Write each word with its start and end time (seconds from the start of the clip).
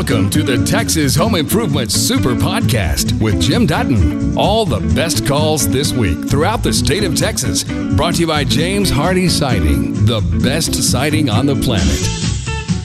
Welcome 0.00 0.30
to 0.30 0.42
the 0.42 0.64
Texas 0.64 1.14
Home 1.16 1.34
Improvement 1.34 1.92
Super 1.92 2.34
Podcast 2.34 3.20
with 3.20 3.38
Jim 3.38 3.66
Dutton. 3.66 4.34
All 4.34 4.64
the 4.64 4.80
best 4.94 5.26
calls 5.26 5.68
this 5.68 5.92
week 5.92 6.26
throughout 6.26 6.62
the 6.62 6.72
state 6.72 7.04
of 7.04 7.14
Texas. 7.14 7.64
Brought 7.64 8.14
to 8.14 8.20
you 8.22 8.26
by 8.26 8.44
James 8.44 8.90
Hardie 8.90 9.28
Siding, 9.28 9.92
the 10.06 10.22
best 10.42 10.72
siding 10.74 11.28
on 11.28 11.44
the 11.44 11.54
planet. 11.54 12.00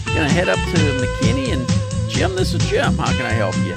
Gonna 0.08 0.28
head 0.28 0.49
up 0.49 0.58
to 0.58 0.76
McKinney 0.76 1.54
and 1.54 2.12
Jim, 2.12 2.36
this 2.36 2.54
is 2.54 2.70
Jim. 2.70 2.97
How 2.97 3.13
can 3.13 3.26
I 3.26 3.32
help 3.32 3.56
you? 3.60 3.76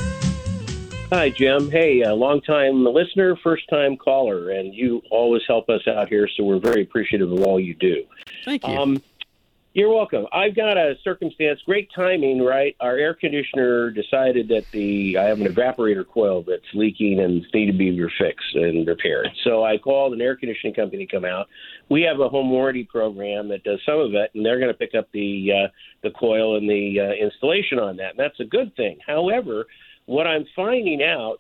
Hi, 1.12 1.30
Jim. 1.30 1.70
Hey, 1.70 2.02
a 2.02 2.12
long 2.12 2.41
time 2.41 2.84
listener, 2.84 3.36
first 3.36 3.68
time 3.68 3.96
caller, 3.96 4.50
and 4.50 4.75
you 4.75 5.00
always 5.12 5.43
help 5.46 5.70
us 5.70 5.86
out 5.86 6.09
here, 6.09 6.29
so 6.36 6.43
we're 6.43 6.59
very 6.59 6.82
appreciative 6.82 7.30
of 7.30 7.41
all 7.43 7.61
you 7.61 7.75
do. 7.75 8.02
Thank 8.45 8.66
you. 8.66 8.75
Um, 8.75 9.00
you're 9.79 9.95
welcome. 9.95 10.26
I've 10.32 10.56
got 10.56 10.76
a 10.76 10.94
circumstance, 11.04 11.61
great 11.64 11.88
timing, 11.94 12.42
right? 12.42 12.75
Our 12.80 12.96
air 12.96 13.14
conditioner 13.14 13.93
decided 13.93 14.48
that 14.48 14.64
the 14.72 15.16
I 15.16 15.25
have 15.25 15.40
an 15.40 15.46
evaporator 15.46 16.04
coil 16.04 16.43
that's 16.43 16.62
leaking 16.75 17.20
and 17.20 17.46
need 17.54 17.66
to 17.70 17.79
be 17.79 17.96
fixed 18.18 18.54
and 18.54 18.86
repaired. 18.86 19.29
So 19.44 19.62
I 19.62 19.79
called 19.79 20.14
an 20.14 20.20
air 20.20 20.34
conditioning 20.34 20.75
company 20.75 21.06
to 21.06 21.12
come 21.17 21.25
out. 21.25 21.46
We 21.89 22.03
have 22.03 22.18
a 22.18 22.29
home 22.29 22.50
warranty 22.50 22.84
program 22.90 23.48
that 23.50 23.62
does 23.62 23.79
some 23.86 24.00
of 24.00 24.14
it, 24.14 24.32
and 24.34 24.44
they're 24.44 24.58
going 24.58 24.72
to 24.72 24.76
pick 24.76 24.96
up 24.98 25.08
the 25.12 25.50
uh, 25.53 25.68
the 26.03 26.11
coil 26.11 26.56
and 26.56 26.68
the 26.68 26.96
uh, 27.00 27.25
installation 27.25 27.79
on 27.79 27.96
that, 27.98 28.11
and 28.11 28.18
that's 28.18 28.40
a 28.40 28.45
good 28.45 28.75
thing. 28.75 28.98
However, 29.06 29.67
what 30.06 30.26
I'm 30.26 30.45
finding 30.56 31.03
out 31.04 31.36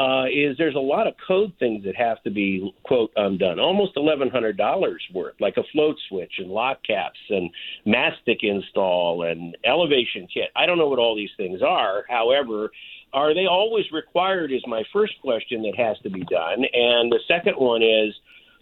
uh, 0.00 0.24
is 0.32 0.56
there's 0.56 0.76
a 0.76 0.78
lot 0.78 1.06
of 1.06 1.12
code 1.28 1.52
things 1.58 1.84
that 1.84 1.94
have 1.94 2.22
to 2.22 2.30
be 2.30 2.74
quote 2.84 3.10
undone. 3.16 3.60
Almost 3.60 3.92
eleven 3.96 4.30
hundred 4.30 4.56
dollars 4.56 5.02
worth, 5.12 5.34
like 5.40 5.58
a 5.58 5.62
float 5.72 5.96
switch 6.08 6.32
and 6.38 6.48
lock 6.48 6.78
caps 6.86 7.18
and 7.28 7.50
mastic 7.84 8.38
install 8.42 9.24
and 9.24 9.54
elevation 9.66 10.26
kit. 10.32 10.48
I 10.56 10.64
don't 10.64 10.78
know 10.78 10.88
what 10.88 10.98
all 10.98 11.14
these 11.14 11.30
things 11.36 11.60
are. 11.60 12.04
However, 12.08 12.70
are 13.12 13.34
they 13.34 13.44
always 13.46 13.84
required? 13.92 14.52
Is 14.52 14.62
my 14.66 14.82
first 14.90 15.12
question 15.20 15.62
that 15.62 15.74
has 15.76 15.98
to 16.02 16.08
be 16.08 16.20
done. 16.30 16.64
And 16.72 17.12
the 17.12 17.20
second 17.28 17.56
one 17.56 17.82
is 17.82 18.14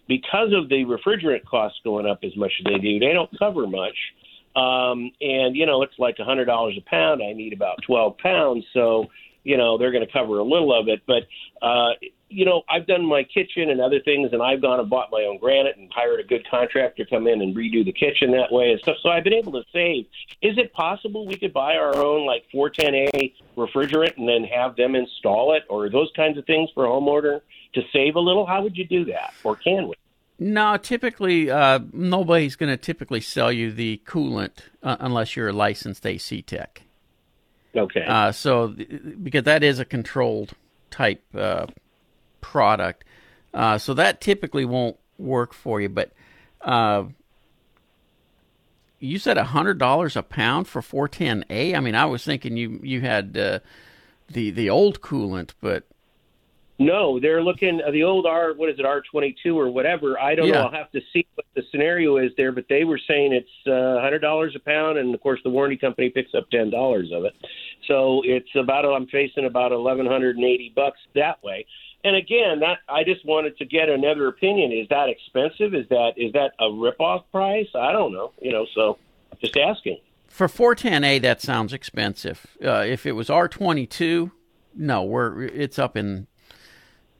because 0.09 0.51
of 0.53 0.67
the 0.67 0.83
refrigerant 0.83 1.45
costs 1.45 1.79
going 1.85 2.05
up 2.05 2.19
as 2.23 2.35
much 2.35 2.51
as 2.59 2.65
they 2.65 2.79
do, 2.79 2.99
they 2.99 3.13
don't 3.13 3.29
cover 3.39 3.65
much. 3.65 3.95
Um, 4.57 5.11
and 5.21 5.55
you 5.55 5.65
know, 5.65 5.83
it's 5.83 5.97
like 5.99 6.17
a 6.19 6.25
hundred 6.25 6.45
dollars 6.45 6.75
a 6.77 6.89
pound. 6.89 7.21
I 7.23 7.31
need 7.31 7.53
about 7.53 7.77
twelve 7.87 8.17
pounds, 8.17 8.65
so 8.73 9.05
you 9.43 9.57
know 9.57 9.77
they're 9.77 9.91
going 9.91 10.05
to 10.05 10.11
cover 10.11 10.39
a 10.39 10.43
little 10.43 10.77
of 10.77 10.87
it. 10.87 11.01
But 11.07 11.23
uh, 11.61 11.93
you 12.29 12.45
know, 12.45 12.61
I've 12.69 12.85
done 12.85 13.05
my 13.05 13.23
kitchen 13.23 13.69
and 13.69 13.81
other 13.81 13.99
things, 13.99 14.29
and 14.31 14.41
I've 14.41 14.61
gone 14.61 14.79
and 14.79 14.89
bought 14.89 15.09
my 15.11 15.23
own 15.23 15.39
granite 15.39 15.77
and 15.77 15.91
hired 15.91 16.19
a 16.19 16.23
good 16.23 16.47
contractor 16.49 17.03
to 17.03 17.09
come 17.09 17.27
in 17.27 17.41
and 17.41 17.55
redo 17.55 17.83
the 17.83 17.91
kitchen 17.91 18.31
that 18.31 18.51
way 18.51 18.71
and 18.71 18.79
stuff. 18.81 18.97
So 19.01 19.09
I've 19.09 19.23
been 19.23 19.33
able 19.33 19.51
to 19.53 19.63
save. 19.73 20.05
Is 20.41 20.57
it 20.57 20.71
possible 20.73 21.25
we 21.25 21.35
could 21.35 21.53
buy 21.53 21.75
our 21.75 21.97
own 21.97 22.25
like 22.25 22.45
410A 22.53 23.33
refrigerant 23.57 24.17
and 24.17 24.29
then 24.29 24.43
have 24.43 24.75
them 24.75 24.95
install 24.95 25.55
it, 25.55 25.63
or 25.69 25.89
those 25.89 26.11
kinds 26.15 26.37
of 26.37 26.45
things 26.45 26.69
for 26.73 26.85
a 26.85 26.89
homeowner 26.89 27.41
to 27.73 27.81
save 27.91 28.15
a 28.15 28.19
little? 28.19 28.45
How 28.45 28.61
would 28.61 28.77
you 28.77 28.85
do 28.85 29.05
that, 29.05 29.33
or 29.43 29.55
can 29.55 29.87
we? 29.87 29.95
No, 30.41 30.77
typically, 30.77 31.51
uh, 31.51 31.79
nobody's 31.91 32.55
going 32.55 32.69
to 32.69 32.77
typically 32.77 33.19
sell 33.19 33.51
you 33.51 33.73
the 33.73 34.01
coolant 34.05 34.59
uh, 34.81 34.95
unless 34.99 35.35
you're 35.35 35.49
a 35.49 35.53
licensed 35.53 36.05
AC 36.05 36.43
tech. 36.43 36.83
Okay. 37.79 38.05
Uh, 38.05 38.31
so, 38.31 38.67
because 38.67 39.43
that 39.43 39.63
is 39.63 39.79
a 39.79 39.85
controlled 39.85 40.53
type 40.91 41.23
uh, 41.35 41.67
product, 42.41 43.03
uh, 43.53 43.77
so 43.77 43.93
that 43.93 44.21
typically 44.21 44.65
won't 44.65 44.97
work 45.17 45.53
for 45.53 45.81
you. 45.81 45.89
But 45.89 46.11
uh, 46.61 47.05
you 48.99 49.17
said 49.17 49.37
hundred 49.37 49.77
dollars 49.77 50.15
a 50.15 50.23
pound 50.23 50.67
for 50.67 50.81
410A. 50.81 51.75
I 51.75 51.79
mean, 51.79 51.95
I 51.95 52.05
was 52.05 52.23
thinking 52.23 52.57
you 52.57 52.79
you 52.83 53.01
had 53.01 53.37
uh, 53.37 53.59
the 54.27 54.51
the 54.51 54.69
old 54.69 55.01
coolant, 55.01 55.51
but 55.61 55.83
no, 56.79 57.19
they're 57.19 57.43
looking 57.43 57.81
uh, 57.85 57.91
the 57.91 58.03
old 58.03 58.25
R. 58.25 58.53
What 58.53 58.69
is 58.69 58.79
it, 58.79 58.85
R 58.85 59.01
twenty 59.11 59.35
two 59.43 59.59
or 59.59 59.69
whatever? 59.69 60.19
I 60.19 60.33
don't 60.35 60.47
Yeah. 60.47 60.53
know. 60.55 60.61
I'll 60.67 60.71
have 60.71 60.91
to 60.93 61.01
see 61.13 61.27
what 61.35 61.45
the 61.55 61.63
scenario 61.71 62.17
is 62.17 62.31
there. 62.37 62.51
But 62.51 62.65
they 62.69 62.85
were 62.85 62.99
saying 63.07 63.33
it's 63.33 63.67
uh, 63.67 63.99
hundred 64.01 64.19
dollars 64.19 64.55
a 64.55 64.59
pound, 64.59 64.97
and 64.97 65.13
of 65.13 65.21
course 65.21 65.39
the 65.43 65.49
warranty 65.49 65.77
company 65.77 66.09
picks 66.09 66.33
up 66.33 66.49
ten 66.49 66.69
dollars 66.69 67.11
of 67.13 67.25
it. 67.25 67.33
So 67.87 68.21
it's 68.25 68.49
about 68.55 68.85
I'm 68.85 69.07
facing 69.07 69.45
about 69.45 69.71
eleven 69.71 70.05
hundred 70.05 70.37
and 70.37 70.45
eighty 70.45 70.71
bucks 70.75 70.99
that 71.15 71.43
way. 71.43 71.65
And 72.05 72.15
again, 72.15 72.61
that 72.61 72.77
I 72.87 73.03
just 73.03 73.25
wanted 73.25 73.57
to 73.57 73.65
get 73.65 73.89
another 73.89 74.27
opinion. 74.29 74.71
Is 74.71 74.87
that 74.89 75.09
expensive? 75.09 75.73
Is 75.75 75.85
that 75.89 76.13
is 76.15 76.31
that 76.31 76.51
a 76.59 76.65
ripoff 76.65 77.23
price? 77.31 77.67
I 77.75 77.91
don't 77.91 78.13
know. 78.13 78.31
You 78.41 78.53
know, 78.53 78.65
so 78.73 78.97
just 79.41 79.57
asking. 79.57 79.97
For 80.27 80.47
410A, 80.47 81.21
that 81.23 81.41
sounds 81.41 81.73
expensive. 81.73 82.45
Uh, 82.63 82.83
if 82.87 83.05
it 83.05 83.13
was 83.13 83.27
R22, 83.29 84.31
no, 84.75 85.03
we're 85.03 85.41
it's 85.43 85.77
up 85.77 85.97
in 85.97 86.27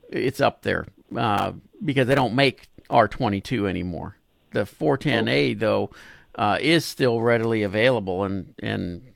it's 0.09 0.41
up 0.41 0.61
there 0.63 0.87
uh, 1.15 1.53
because 1.83 2.07
they 2.07 2.15
don't 2.15 2.35
make 2.35 2.67
R22 2.89 3.69
anymore. 3.69 4.15
The 4.51 4.61
410A 4.61 5.59
though 5.59 5.91
uh, 6.35 6.57
is 6.59 6.85
still 6.85 7.21
readily 7.21 7.63
available, 7.63 8.23
and 8.23 8.53
and 8.61 9.13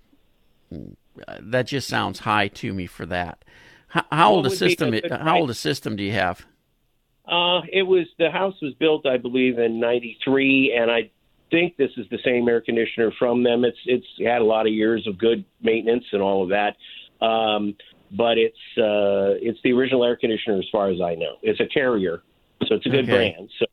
uh, 0.72 1.38
that 1.42 1.68
just 1.68 1.88
sounds 1.88 2.20
high 2.20 2.48
to 2.50 2.74
me 2.74 2.86
for 2.86 3.06
that. 3.08 3.44
How, 3.88 4.06
how 4.12 4.32
old 4.32 4.46
a 4.46 4.50
system? 4.50 4.94
How 5.10 5.40
old 5.40 5.50
a 5.50 5.56
system 5.56 5.96
do 5.96 6.04
you 6.04 6.14
have? 6.14 6.46
Uh, 7.26 7.62
it 7.72 7.84
was 7.84 8.06
the 8.20 8.30
house 8.30 8.56
was 8.62 8.74
built, 8.74 9.06
I 9.06 9.18
believe, 9.18 9.58
in 9.58 9.80
'93, 9.80 10.76
and 10.78 10.92
I 10.92 11.10
think 11.52 11.78
this 11.78 11.92
is 11.98 12.08
the 12.10 12.20
same 12.26 12.50
air 12.50 12.62
conditioner 12.62 13.12
from 13.18 13.44
them. 13.44 13.64
It's 13.64 13.78
it's 13.86 14.08
had 14.20 14.42
a 14.42 14.46
lot 14.46 14.68
of 14.68 14.74
years 14.74 15.08
of 15.08 15.18
good 15.18 15.46
maintenance 15.62 16.06
and 16.12 16.22
all 16.22 16.44
of 16.44 16.50
that, 16.50 16.76
um, 17.26 17.76
but 18.16 18.38
it's 18.38 18.58
uh, 18.78 19.36
it's 19.42 19.60
the 19.64 19.74
original 19.74 20.04
air 20.06 20.16
conditioner 20.16 20.60
as 20.60 20.66
far 20.72 20.90
as 20.90 21.02
I 21.02 21.16
know. 21.16 21.38
It's 21.42 21.60
a 21.60 21.66
Carrier, 21.66 22.22
so 22.68 22.76
it's 22.76 22.86
a 22.86 22.90
good 22.90 23.10
Okay. 23.10 23.34
brand. 23.36 23.50
So 23.60 23.66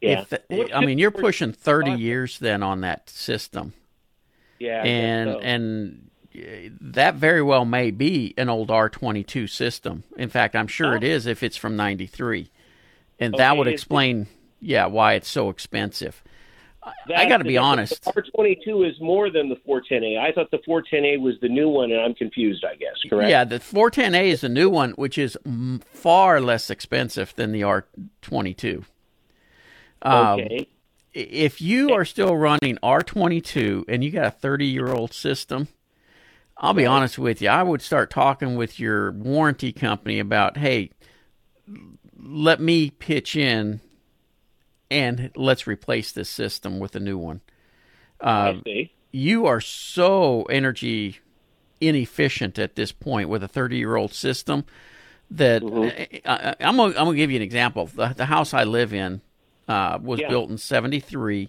yeah, 0.00 0.24
If, 0.50 0.72
I 0.74 0.84
mean, 0.84 0.98
you're 0.98 1.10
pushing 1.12 1.52
30 1.52 1.92
years 1.92 2.38
then 2.38 2.62
on 2.62 2.80
that 2.80 3.08
system. 3.10 3.72
yeah, 4.58 4.82
and 4.84 5.30
so. 5.30 5.38
and 5.40 6.10
that 6.80 7.16
very 7.16 7.42
well 7.42 7.64
may 7.64 7.90
be 7.90 8.32
an 8.38 8.48
old 8.48 8.68
R22 8.70 9.48
system. 9.50 10.02
In 10.16 10.30
fact, 10.30 10.56
I'm 10.56 10.66
sure 10.66 10.96
it 10.96 11.04
Oh. 11.04 11.06
is 11.06 11.26
if 11.26 11.42
it's 11.42 11.56
from 11.58 11.76
'93, 11.76 12.48
and 13.20 13.34
that 13.34 13.56
would 13.56 13.68
explain, 13.68 14.28
yeah, 14.60 14.86
why 14.86 15.14
it's 15.14 15.28
so 15.28 15.50
expensive. 15.50 16.22
I 17.14 17.28
got 17.28 17.36
to 17.38 17.44
be 17.44 17.56
honest. 17.58 18.04
The 18.04 18.12
R22 18.12 18.88
is 18.90 19.00
more 19.00 19.30
than 19.30 19.48
the 19.48 19.56
410A. 19.68 20.18
I 20.18 20.32
thought 20.32 20.50
the 20.50 20.58
410A 20.58 21.20
was 21.20 21.34
the 21.40 21.48
new 21.48 21.68
one, 21.68 21.92
and 21.92 22.00
I'm 22.00 22.14
confused. 22.14 22.64
I 22.64 22.74
guess 22.74 22.94
correct. 23.08 23.30
Yeah, 23.30 23.44
the 23.44 23.58
410A 23.60 24.24
is 24.24 24.40
the 24.40 24.48
new 24.48 24.68
one, 24.68 24.90
which 24.92 25.16
is 25.18 25.38
m- 25.46 25.80
far 25.92 26.40
less 26.40 26.70
expensive 26.70 27.34
than 27.36 27.52
the 27.52 27.60
R22. 27.62 28.84
Um, 30.02 30.40
Okay. 30.40 30.66
if 31.14 31.60
you 31.60 31.90
are 31.90 32.04
still 32.04 32.36
running 32.36 32.78
R22 32.82 33.84
and 33.88 34.02
you 34.02 34.10
got 34.10 34.26
a 34.26 34.30
30 34.32 34.66
year 34.66 34.88
old 34.88 35.12
system, 35.12 35.68
I'll 36.56 36.74
be 36.74 36.86
honest 36.86 37.18
with 37.18 37.40
you, 37.42 37.48
I 37.48 37.62
would 37.62 37.82
start 37.82 38.10
talking 38.10 38.56
with 38.56 38.80
your 38.80 39.12
warranty 39.12 39.72
company 39.72 40.18
about, 40.18 40.56
hey, 40.56 40.90
let 42.20 42.60
me 42.60 42.90
pitch 42.90 43.36
in 43.36 43.80
and 44.92 45.30
let's 45.34 45.66
replace 45.66 46.12
this 46.12 46.28
system 46.28 46.78
with 46.78 46.94
a 46.94 47.00
new 47.00 47.16
one. 47.16 47.40
Um, 48.20 48.62
see. 48.64 48.92
You 49.10 49.46
are 49.46 49.60
so 49.60 50.44
energy 50.44 51.18
inefficient 51.80 52.58
at 52.58 52.76
this 52.76 52.92
point 52.92 53.28
with 53.28 53.42
a 53.42 53.48
30 53.48 53.76
year 53.76 53.96
old 53.96 54.12
system 54.12 54.64
that 55.30 55.62
mm-hmm. 55.62 56.16
uh, 56.24 56.52
I, 56.52 56.54
I'm 56.60 56.76
going 56.76 56.96
I'm 56.96 57.06
to 57.06 57.14
give 57.14 57.30
you 57.30 57.36
an 57.36 57.42
example. 57.42 57.86
The, 57.86 58.08
the 58.08 58.26
house 58.26 58.52
I 58.54 58.64
live 58.64 58.92
in 58.92 59.22
uh, 59.66 59.98
was 60.00 60.20
Yeah. 60.20 60.28
built 60.28 60.50
in 60.50 60.58
73. 60.58 61.48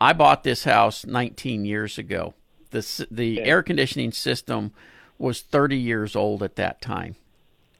I 0.00 0.12
bought 0.12 0.44
this 0.44 0.64
house 0.64 1.04
19 1.04 1.64
years 1.64 1.98
ago. 1.98 2.34
The, 2.70 3.06
the 3.10 3.40
Okay. 3.40 3.48
air 3.48 3.62
conditioning 3.62 4.12
system 4.12 4.72
was 5.18 5.42
30 5.42 5.76
years 5.76 6.14
old 6.16 6.42
at 6.42 6.56
that 6.56 6.80
time. 6.80 7.16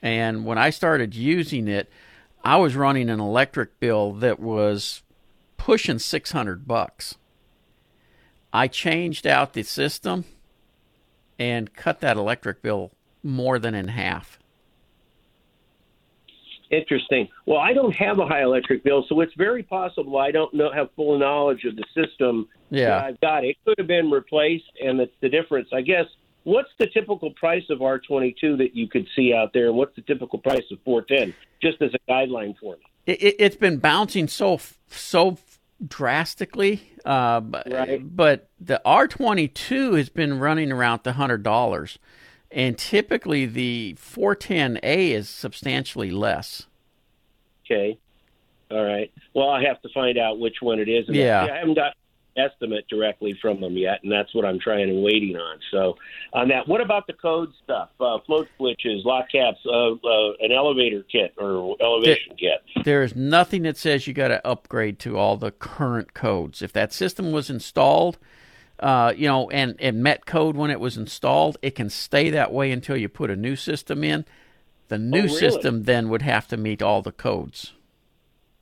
And 0.02 0.44
when 0.44 0.58
I 0.58 0.70
started 0.70 1.14
using 1.14 1.68
it, 1.68 1.90
I 2.44 2.56
was 2.56 2.74
running 2.76 3.10
an 3.10 3.20
electric 3.20 3.78
bill 3.80 4.12
that 4.14 4.40
was 4.40 5.02
pushing 5.56 5.98
600 5.98 6.66
bucks. 6.66 7.16
I 8.52 8.66
changed 8.66 9.26
out 9.26 9.52
the 9.52 9.62
system 9.62 10.24
and 11.38 11.72
cut 11.74 12.00
that 12.00 12.16
electric 12.16 12.62
bill 12.62 12.92
more 13.22 13.58
than 13.58 13.74
in 13.74 13.88
half. 13.88 14.38
Interesting. 16.70 17.28
Well, 17.46 17.58
I 17.58 17.72
don't 17.72 17.94
have 17.96 18.20
a 18.20 18.26
high 18.26 18.42
electric 18.42 18.84
bill, 18.84 19.04
so 19.08 19.20
it's 19.20 19.34
very 19.34 19.62
possible 19.62 20.18
I 20.18 20.30
don't 20.30 20.54
know 20.54 20.70
have 20.72 20.88
full 20.94 21.18
knowledge 21.18 21.64
of 21.64 21.74
the 21.74 21.84
system 21.94 22.48
Yeah. 22.70 22.90
that 22.90 23.04
I've 23.04 23.20
got. 23.20 23.44
It 23.44 23.56
could 23.64 23.74
have 23.78 23.88
been 23.88 24.08
replaced, 24.10 24.70
and 24.80 25.00
that's 25.00 25.10
the 25.20 25.28
difference. 25.28 25.68
I 25.72 25.80
guess. 25.80 26.06
What's 26.44 26.70
the 26.78 26.86
typical 26.86 27.30
price 27.32 27.64
of 27.70 27.78
R22 27.80 28.58
that 28.58 28.74
you 28.74 28.88
could 28.88 29.06
see 29.14 29.34
out 29.34 29.52
there, 29.52 29.66
and 29.68 29.76
what's 29.76 29.94
the 29.96 30.02
typical 30.02 30.38
price 30.38 30.64
of 30.72 30.78
410? 30.84 31.34
Just 31.62 31.82
as 31.82 31.90
a 31.94 32.10
guideline 32.10 32.56
for 32.58 32.76
me. 32.76 32.82
It, 33.06 33.22
it, 33.22 33.36
it's 33.38 33.56
been 33.56 33.78
bouncing 33.78 34.26
so 34.28 34.58
so 34.88 35.36
drastically, 35.86 36.82
uh, 37.04 37.40
Right. 37.66 38.00
but 38.16 38.48
the 38.60 38.80
R22 38.84 39.96
has 39.96 40.08
been 40.08 40.38
running 40.38 40.72
around 40.72 41.00
the 41.04 41.12
hundred 41.14 41.42
dollars, 41.42 41.98
and 42.50 42.76
typically 42.78 43.46
the 43.46 43.96
410A 43.98 45.10
is 45.12 45.28
substantially 45.28 46.10
less. 46.10 46.66
Okay. 47.66 47.98
All 48.70 48.82
right. 48.84 49.12
Well, 49.34 49.48
I 49.48 49.64
have 49.64 49.80
to 49.82 49.88
find 49.94 50.18
out 50.18 50.38
which 50.38 50.56
one 50.60 50.78
it 50.80 50.88
is. 50.88 51.06
And 51.08 51.16
Yeah. 51.16 51.44
I 51.50 51.58
haven't 51.58 51.74
got 51.74 51.94
estimate 52.36 52.86
directly 52.88 53.36
from 53.40 53.60
them 53.60 53.76
yet, 53.76 54.00
and 54.02 54.10
that's 54.10 54.34
what 54.34 54.44
I'm 54.44 54.58
trying 54.58 54.88
and 54.88 55.02
waiting 55.02 55.36
on. 55.36 55.58
So, 55.70 55.96
on 56.32 56.48
that, 56.48 56.68
what 56.68 56.80
about 56.80 57.06
the 57.06 57.12
code 57.12 57.52
stuff? 57.62 57.90
Uh, 58.00 58.18
float 58.26 58.48
switches, 58.56 59.04
lock 59.04 59.30
caps, 59.30 59.58
uh, 59.66 59.92
uh, 59.92 60.32
an 60.40 60.52
elevator 60.52 61.02
kit 61.10 61.34
or 61.38 61.76
elevation 61.80 62.36
kit. 62.36 62.62
There 62.84 63.02
is 63.02 63.14
nothing 63.14 63.62
that 63.62 63.76
says 63.76 64.06
you 64.06 64.14
got 64.14 64.28
to 64.28 64.46
upgrade 64.46 64.98
to 65.00 65.16
all 65.16 65.36
the 65.36 65.50
current 65.50 66.14
codes. 66.14 66.62
If 66.62 66.72
that 66.72 66.92
system 66.92 67.32
was 67.32 67.50
installed, 67.50 68.18
uh, 68.78 69.12
you 69.16 69.28
know, 69.28 69.50
and, 69.50 69.76
and 69.78 70.02
met 70.02 70.26
code 70.26 70.56
when 70.56 70.70
it 70.70 70.80
was 70.80 70.96
installed, 70.96 71.58
it 71.62 71.74
can 71.74 71.90
stay 71.90 72.30
that 72.30 72.52
way 72.52 72.72
until 72.72 72.96
you 72.96 73.08
put 73.08 73.30
a 73.30 73.36
new 73.36 73.56
system 73.56 74.02
in. 74.02 74.24
The 74.88 74.98
new 74.98 75.22
really? 75.22 75.38
system 75.38 75.84
then 75.84 76.08
would 76.08 76.22
have 76.22 76.48
to 76.48 76.56
meet 76.56 76.82
all 76.82 77.02
the 77.02 77.12
codes. 77.12 77.74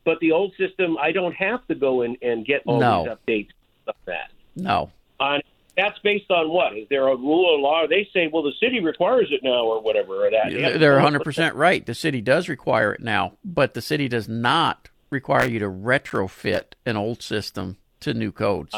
But 0.05 0.21
the 0.21 0.33
old 0.33 0.55
system, 0.57 0.97
I 0.99 1.13
don't 1.13 1.35
have 1.35 1.67
to 1.69 1.75
go 1.75 2.03
in 2.03 2.17
and 2.23 2.45
get 2.45 2.63
all 2.67 2.81
No. 2.81 3.05
these 3.05 3.13
updates 3.45 3.51
of 3.89 3.95
that. 4.07 4.31
No. 4.57 4.91
On 5.21 5.41
that's 5.77 5.99
based 6.01 6.31
on 6.31 6.51
what? 6.51 6.77
Is 6.77 6.89
there 6.91 7.07
a 7.07 7.15
rule 7.17 7.45
or 7.45 7.59
law? 7.59 7.87
They 7.89 8.09
say, 8.13 8.29
well, 8.33 8.43
the 8.43 8.53
city 8.61 8.81
requires 8.81 9.29
it 9.31 9.45
now, 9.45 9.65
or 9.65 9.81
whatever. 9.81 10.27
Or 10.27 10.31
that 10.31 10.51
They're 10.51 10.99
100% 10.99 11.55
right. 11.55 11.87
The 11.87 11.95
city 11.95 12.21
does 12.21 12.49
require 12.49 12.93
it 12.95 13.01
now, 13.01 13.35
but 13.45 13.75
the 13.75 13.81
city 13.81 14.09
does 14.09 14.29
not 14.29 14.89
require 15.11 15.47
you 15.47 15.61
to 15.61 15.67
retrofit 15.69 16.73
an 16.85 16.97
old 16.97 17.23
system 17.23 17.77
to 18.01 18.13
new 18.13 18.33
codes. 18.33 18.75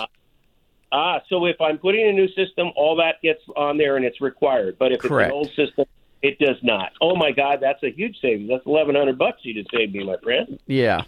Ah, 0.92 1.20
so 1.28 1.46
if 1.46 1.60
I'm 1.60 1.78
putting 1.78 2.06
a 2.06 2.12
new 2.12 2.28
system, 2.28 2.70
all 2.76 2.96
that 2.96 3.22
gets 3.22 3.40
on 3.56 3.78
there 3.78 3.96
and 3.96 4.04
it's 4.04 4.20
required. 4.20 4.76
But 4.78 4.92
if 4.92 5.00
Correct. 5.00 5.28
it's 5.28 5.32
an 5.32 5.36
old 5.38 5.68
system, 5.68 5.84
it 6.22 6.38
does 6.38 6.56
not. 6.62 6.92
Oh 7.00 7.16
my 7.16 7.30
God, 7.30 7.60
that's 7.62 7.82
a 7.82 7.90
huge 7.90 8.20
savings. 8.20 8.50
That's 8.50 8.66
eleven 8.66 8.94
hundred 8.94 9.16
bucks 9.16 9.38
you 9.42 9.54
just 9.54 9.70
saved 9.74 9.94
me, 9.94 10.04
my 10.04 10.16
friend. 10.22 10.58
yeah. 10.66 11.02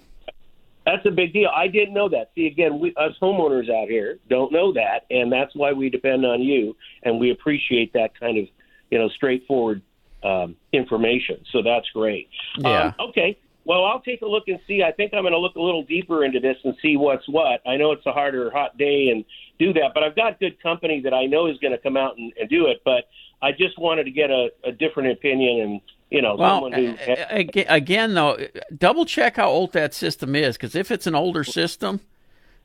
That's 0.85 1.05
a 1.07 1.11
big 1.11 1.33
deal. 1.33 1.51
I 1.55 1.69
didn't 1.69 1.95
know 1.95 2.09
that. 2.09 2.31
See, 2.35 2.47
again, 2.47 2.81
we 2.81 2.95
us 2.97 3.13
homeowners 3.23 3.71
out 3.71 3.89
here 3.89 4.19
don't 4.29 4.53
know 4.53 4.73
that, 4.73 5.07
and 5.11 5.33
that's 5.33 5.55
why 5.55 5.73
we 5.73 5.89
depend 5.91 6.27
on 6.27 6.43
you, 6.43 6.77
and 7.05 7.21
we 7.21 7.31
appreciate 7.31 7.93
that 7.93 8.19
kind 8.19 8.39
of, 8.39 8.47
you 8.91 8.99
know, 8.99 9.09
straightforward 9.11 9.83
um, 10.25 10.57
information. 10.73 11.45
So 11.53 11.63
that's 11.63 11.89
great. 11.91 12.29
Yeah. 12.59 12.93
Um, 12.99 13.09
okay. 13.11 13.39
Well, 13.65 13.85
I'll 13.85 14.01
take 14.01 14.23
a 14.23 14.27
look 14.27 14.49
and 14.49 14.59
see. 14.67 14.83
I 14.83 14.91
think 14.91 15.15
I'm 15.15 15.23
going 15.23 15.33
to 15.33 15.39
look 15.39 15.55
a 15.55 15.61
little 15.61 15.85
deeper 15.85 16.25
into 16.25 16.41
this 16.41 16.57
and 16.65 16.75
see 16.83 16.97
what's 16.97 17.29
what. 17.29 17.61
I 17.65 17.77
know 17.77 17.93
it's 17.93 18.05
a 18.07 18.13
harder, 18.13 18.51
hot 18.51 18.77
day 18.77 19.11
and 19.11 19.25
do 19.61 19.73
that, 19.75 19.93
but 19.95 20.03
I've 20.03 20.17
got 20.17 20.41
good 20.41 20.61
company 20.61 21.01
that 21.03 21.15
I 21.15 21.27
know 21.27 21.47
is 21.47 21.59
going 21.59 21.71
to 21.71 21.79
come 21.79 21.97
out 21.97 22.17
and, 22.19 22.33
and 22.41 22.49
do 22.49 22.67
it. 22.67 22.83
But 22.85 23.05
I 23.41 23.53
just 23.53 23.79
wanted 23.79 24.05
to 24.05 24.11
get 24.11 24.31
a, 24.31 24.49
a 24.65 24.73
different 24.73 25.13
opinion 25.13 25.61
and, 25.61 25.81
you 26.13 26.21
know, 26.23 26.37
Well, 26.37 26.57
someone 26.57 26.73
who. 26.73 26.95
a- 27.07 27.49
a- 27.57 27.67
again, 27.75 28.15
though, 28.15 28.39
double 28.77 29.05
check 29.07 29.37
how 29.37 29.49
old 29.49 29.73
that 29.73 29.95
system 29.95 30.37
is 30.37 30.57
because 30.57 30.75
if 30.75 30.91
it's 30.91 31.07
an 31.07 31.15
older 31.15 31.43
system, 31.43 32.01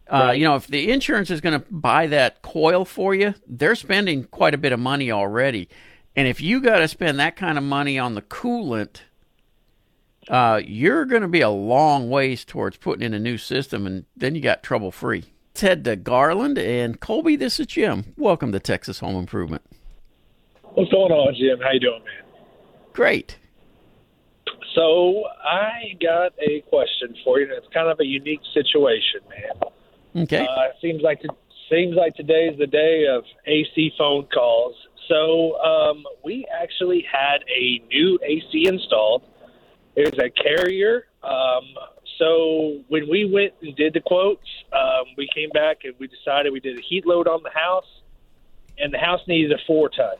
uh, 0.09 0.33
you 0.35 0.43
know, 0.43 0.55
if 0.55 0.67
the 0.67 0.91
insurance 0.91 1.29
is 1.31 1.39
going 1.41 1.59
to 1.59 1.65
buy 1.71 2.07
that 2.07 2.41
coil 2.41 2.83
for 2.85 3.15
you, 3.15 3.33
they're 3.47 3.75
spending 3.75 4.25
quite 4.25 4.53
a 4.53 4.57
bit 4.57 4.71
of 4.73 4.79
money 4.79 5.11
already. 5.11 5.69
And 6.15 6.27
if 6.27 6.41
you 6.41 6.59
got 6.61 6.79
to 6.79 6.87
spend 6.87 7.19
that 7.19 7.35
kind 7.35 7.57
of 7.57 7.63
money 7.63 7.97
on 7.97 8.15
the 8.15 8.21
coolant, 8.21 9.01
uh, 10.29 10.59
you're 10.65 11.05
going 11.05 11.21
to 11.21 11.27
be 11.27 11.41
a 11.41 11.49
long 11.49 12.09
ways 12.09 12.43
towards 12.43 12.75
putting 12.77 13.05
in 13.05 13.13
a 13.13 13.19
new 13.19 13.37
system, 13.37 13.87
and 13.87 14.05
then 14.15 14.35
you 14.35 14.41
got 14.41 14.61
trouble 14.63 14.91
free. 14.91 15.23
Let's 15.51 15.61
head 15.61 15.83
to 15.85 15.95
Garland 15.95 16.57
and 16.57 16.99
Colby. 16.99 17.35
This 17.37 17.59
is 17.59 17.67
Jim. 17.67 18.13
Welcome 18.17 18.51
to 18.51 18.59
Texas 18.59 18.99
Home 18.99 19.15
Improvement. 19.15 19.61
What's 20.73 20.91
going 20.91 21.11
on, 21.11 21.33
Jim? 21.35 21.59
How 21.63 21.71
you 21.71 21.79
doing, 21.79 22.03
man? 22.03 22.23
Great. 22.97 23.37
So 24.73 25.23
I 25.43 25.95
got 26.01 26.33
a 26.39 26.61
question 26.61 27.15
for 27.23 27.39
you. 27.39 27.45
and 27.45 27.53
It's 27.53 27.71
kind 27.71 27.89
of 27.89 27.99
a 27.99 28.03
unique 28.03 28.41
situation, 28.55 29.21
man. 29.29 30.23
Okay. 30.23 30.39
Uh, 30.39 30.63
it 30.63 30.77
seems 30.81 31.03
like 31.03 31.21
to, 31.21 31.29
seems 31.69 31.95
like 31.95 32.15
today 32.15 32.47
is 32.51 32.57
the 32.57 32.65
day 32.65 33.05
of 33.05 33.23
AC 33.45 33.91
phone 33.99 34.25
calls. 34.33 34.75
So 35.07 35.61
um, 35.61 36.05
we 36.25 36.47
actually 36.51 37.05
had 37.09 37.43
a 37.55 37.83
new 37.87 38.17
AC 38.23 38.65
installed. 38.65 39.21
It 39.95 40.11
was 40.11 40.19
a 40.19 40.31
carrier. 40.31 41.05
Um, 41.21 41.65
so 42.17 42.81
when 42.87 43.07
we 43.11 43.29
went 43.31 43.53
and 43.61 43.75
did 43.75 43.93
the 43.93 44.01
quotes, 44.01 44.47
um, 44.73 45.05
we 45.15 45.29
came 45.35 45.51
back 45.51 45.81
and 45.83 45.93
we 45.99 46.07
decided 46.07 46.51
we 46.51 46.61
did 46.61 46.79
a 46.79 46.81
heat 46.81 47.05
load 47.05 47.27
on 47.27 47.43
the 47.43 47.51
house, 47.51 48.01
and 48.79 48.91
the 48.91 48.97
house 48.97 49.21
needed 49.27 49.51
a 49.51 49.59
four 49.67 49.89
ton. 49.89 50.15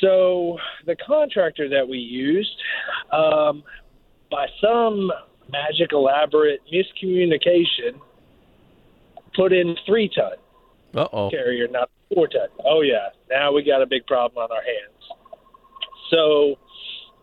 So 0.00 0.58
the 0.86 0.96
contractor 0.96 1.68
that 1.68 1.88
we 1.88 1.98
used, 1.98 2.56
um, 3.12 3.62
by 4.30 4.46
some 4.60 5.10
magic 5.50 5.92
elaborate 5.92 6.60
miscommunication, 6.72 7.98
put 9.34 9.52
in 9.52 9.76
three 9.86 10.08
ton 10.14 10.32
Uh 10.94 11.08
oh. 11.12 11.30
carrier, 11.30 11.66
not 11.68 11.90
four 12.14 12.28
ton. 12.28 12.48
Oh 12.64 12.82
yeah, 12.82 13.08
now 13.30 13.52
we 13.52 13.62
got 13.62 13.82
a 13.82 13.86
big 13.86 14.06
problem 14.06 14.38
on 14.38 14.50
our 14.52 14.62
hands. 14.62 15.20
So 16.10 16.56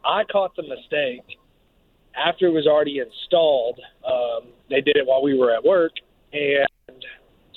I 0.04 0.24
caught 0.26 0.56
the 0.56 0.64
mistake 0.64 1.38
after 2.16 2.48
it 2.48 2.52
was 2.52 2.68
already 2.68 3.00
installed. 3.00 3.80
Um, 4.08 4.50
they 4.70 4.82
did 4.82 4.98
it 4.98 5.06
while 5.06 5.22
we 5.22 5.38
were 5.38 5.54
at 5.54 5.64
work, 5.64 5.92
and 6.34 6.68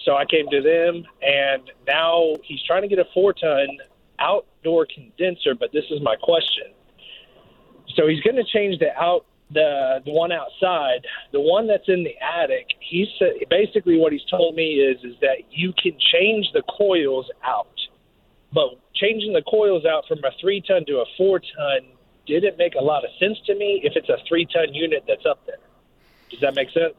so 0.05 0.17
I 0.17 0.25
came 0.25 0.49
to 0.51 0.63
them, 0.63 1.05
and 1.23 1.71
now 1.87 2.35
he's 2.45 2.63
trying 2.67 2.83
to 2.83 2.89
get 2.89 2.99
a 2.99 3.07
four 3.15 3.33
ton 3.33 3.67
outdoor 4.19 4.87
condenser. 4.93 5.55
But 5.55 5.73
this 5.73 5.85
is 5.91 6.01
my 6.03 6.17
question. 6.17 6.73
So 7.97 8.07
he's 8.07 8.21
going 8.21 8.37
to 8.37 8.45
change 8.45 8.79
the 8.79 8.95
out 8.97 9.25
the 9.51 10.03
the 10.05 10.13
one 10.13 10.33
outside, 10.33 11.07
the 11.33 11.41
one 11.41 11.67
that's 11.67 11.89
in 11.89 12.05
the 12.05 12.15
attic. 12.23 12.67
He 12.81 13.07
said 13.19 13.33
basically 13.49 13.99
what 13.99 14.13
he's 14.13 14.25
told 14.31 14.55
me 14.55 14.75
is 14.75 15.03
is 15.05 15.17
that 15.21 15.39
you 15.51 15.73
can 15.83 15.97
change 16.13 16.47
the 16.53 16.63
coils 16.63 17.27
out, 17.45 17.67
but 18.53 18.79
changing 18.95 19.33
the 19.33 19.43
coils 19.43 19.85
out 19.85 20.05
from 20.07 20.19
a 20.19 20.31
three 20.41 20.61
ton 20.61 20.85
to 20.87 20.99
a 20.99 21.05
four 21.17 21.39
ton 21.39 21.89
didn't 22.27 22.59
make 22.59 22.75
a 22.75 22.83
lot 22.83 23.05
of 23.05 23.11
sense 23.19 23.39
to 23.47 23.55
me. 23.55 23.81
If 23.83 23.95
it's 23.97 24.09
a 24.09 24.19
three 24.29 24.47
ton 24.47 24.75
unit 24.75 25.05
that's 25.09 25.25
up 25.25 25.45
there, 25.47 25.57
does 26.31 26.41
that 26.41 26.55
make 26.55 26.71
sense? 26.71 26.97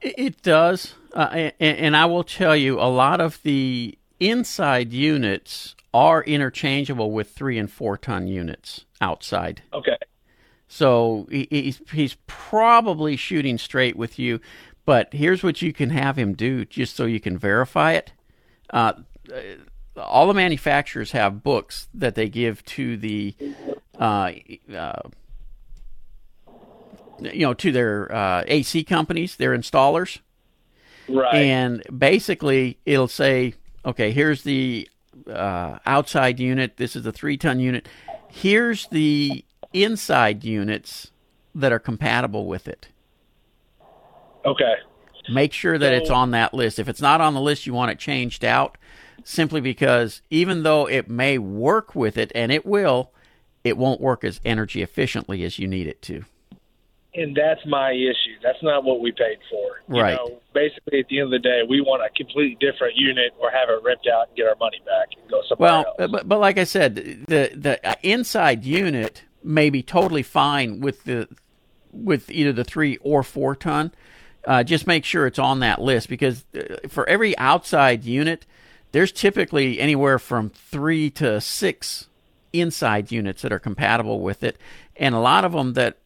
It 0.00 0.42
does, 0.42 0.94
uh, 1.12 1.28
and, 1.60 1.78
and 1.78 1.96
I 1.96 2.06
will 2.06 2.24
tell 2.24 2.56
you, 2.56 2.80
a 2.80 2.90
lot 2.90 3.20
of 3.20 3.40
the 3.42 3.96
inside 4.28 4.92
units 4.92 5.74
are 5.92 6.22
interchangeable 6.22 7.10
with 7.10 7.30
three 7.30 7.58
and 7.58 7.70
four 7.70 7.96
ton 7.96 8.26
units 8.26 8.86
outside. 9.00 9.62
Okay. 9.72 9.98
So 10.68 11.28
he's 11.30 11.82
he's 11.92 12.16
probably 12.26 13.16
shooting 13.16 13.58
straight 13.58 13.94
with 13.94 14.18
you, 14.18 14.40
but 14.86 15.12
here's 15.12 15.42
what 15.42 15.60
you 15.60 15.72
can 15.72 15.90
have 15.90 16.18
him 16.18 16.32
do, 16.32 16.64
just 16.64 16.96
so 16.96 17.04
you 17.04 17.20
can 17.20 17.36
verify 17.36 17.92
it. 17.92 18.12
Uh, 18.70 18.94
all 19.96 20.26
the 20.26 20.34
manufacturers 20.34 21.12
have 21.12 21.42
books 21.42 21.88
that 21.92 22.14
they 22.14 22.28
give 22.28 22.64
to 22.64 22.96
the, 22.96 23.34
uh, 23.98 24.32
uh, 24.74 25.02
you 27.20 27.46
know, 27.46 27.52
to 27.54 27.70
their 27.70 28.10
uh, 28.14 28.44
AC 28.46 28.84
companies, 28.84 29.36
their 29.36 29.56
installers. 29.56 30.20
Right. 31.08 31.34
And 31.34 31.82
basically, 31.96 32.78
it'll 32.86 33.08
say, 33.08 33.54
okay, 33.84 34.12
here's 34.12 34.42
the 34.42 34.88
uh, 35.28 35.78
outside 35.86 36.40
unit. 36.40 36.76
This 36.76 36.96
is 36.96 37.06
a 37.06 37.12
three 37.12 37.36
ton 37.36 37.60
unit. 37.60 37.88
Here's 38.28 38.86
the 38.88 39.44
inside 39.72 40.44
units 40.44 41.10
that 41.54 41.72
are 41.72 41.78
compatible 41.78 42.46
with 42.46 42.68
it. 42.68 42.88
okay. 44.44 44.74
Make 45.30 45.52
sure 45.52 45.78
that 45.78 45.92
it's 45.92 46.10
on 46.10 46.32
that 46.32 46.52
list. 46.52 46.80
If 46.80 46.88
it's 46.88 47.00
not 47.00 47.20
on 47.20 47.34
the 47.34 47.40
list, 47.40 47.64
you 47.64 47.72
want 47.72 47.92
it 47.92 47.98
changed 48.00 48.44
out 48.44 48.76
simply 49.22 49.60
because 49.60 50.20
even 50.30 50.64
though 50.64 50.88
it 50.88 51.08
may 51.08 51.38
work 51.38 51.94
with 51.94 52.18
it, 52.18 52.32
and 52.34 52.50
it 52.50 52.66
will, 52.66 53.12
it 53.62 53.76
won't 53.76 54.00
work 54.00 54.24
as 54.24 54.40
energy 54.44 54.82
efficiently 54.82 55.44
as 55.44 55.60
you 55.60 55.68
need 55.68 55.86
it 55.86 56.02
to. 56.02 56.24
And 57.14 57.36
that's 57.36 57.60
my 57.66 57.92
issue. 57.92 58.36
That's 58.42 58.62
not 58.62 58.84
what 58.84 59.00
we 59.00 59.12
paid 59.12 59.38
for. 59.50 59.94
You 59.94 60.02
Right. 60.02 60.14
Know, 60.14 60.40
basically, 60.54 61.00
at 61.00 61.08
the 61.08 61.18
end 61.20 61.26
of 61.26 61.30
the 61.30 61.38
day, 61.46 61.60
we 61.68 61.82
want 61.82 62.02
a 62.02 62.08
completely 62.16 62.56
different 62.58 62.96
unit 62.96 63.34
or 63.38 63.50
have 63.50 63.68
it 63.68 63.82
ripped 63.82 64.06
out 64.06 64.28
and 64.28 64.36
get 64.36 64.46
our 64.46 64.54
money 64.56 64.80
back 64.86 65.08
and 65.20 65.30
go 65.30 65.42
somewhere 65.48 65.70
Well, 65.70 65.94
else. 66.00 66.10
but, 66.10 66.26
but 66.28 66.40
like 66.40 66.56
I 66.56 66.64
said, 66.64 66.94
the 66.96 67.50
the 67.54 67.96
inside 68.02 68.64
unit 68.64 69.24
may 69.44 69.68
be 69.68 69.82
totally 69.82 70.22
fine 70.22 70.80
with 70.80 71.04
the 71.04 71.28
with 71.92 72.30
either 72.30 72.52
the 72.52 72.64
three 72.64 72.96
or 73.02 73.22
four 73.22 73.54
ton. 73.56 73.92
Uh, 74.46 74.62
just 74.64 74.86
make 74.86 75.04
sure 75.04 75.26
it's 75.26 75.38
on 75.38 75.60
that 75.60 75.80
list 75.82 76.08
because 76.08 76.46
uh, 76.56 76.88
for 76.88 77.06
every 77.08 77.36
outside 77.36 78.04
unit, 78.04 78.46
there's 78.92 79.12
typically 79.12 79.78
anywhere 79.78 80.18
from 80.18 80.48
three 80.48 81.10
to 81.10 81.40
six 81.42 82.08
inside 82.54 83.12
units 83.12 83.42
that 83.42 83.52
are 83.52 83.58
compatible 83.58 84.20
with 84.20 84.42
it, 84.42 84.56
and 84.96 85.14
a 85.14 85.18
lot 85.20 85.44
of 85.44 85.52
them 85.52 85.74
that 85.74 85.98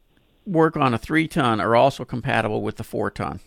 work 0.46 0.76
on 0.76 0.94
a 0.94 0.98
three 0.98 1.28
ton 1.28 1.60
are 1.60 1.74
also 1.76 2.04
compatible 2.04 2.62
with 2.62 2.76
the 2.76 2.84
four 2.84 3.10
ton. 3.10 3.40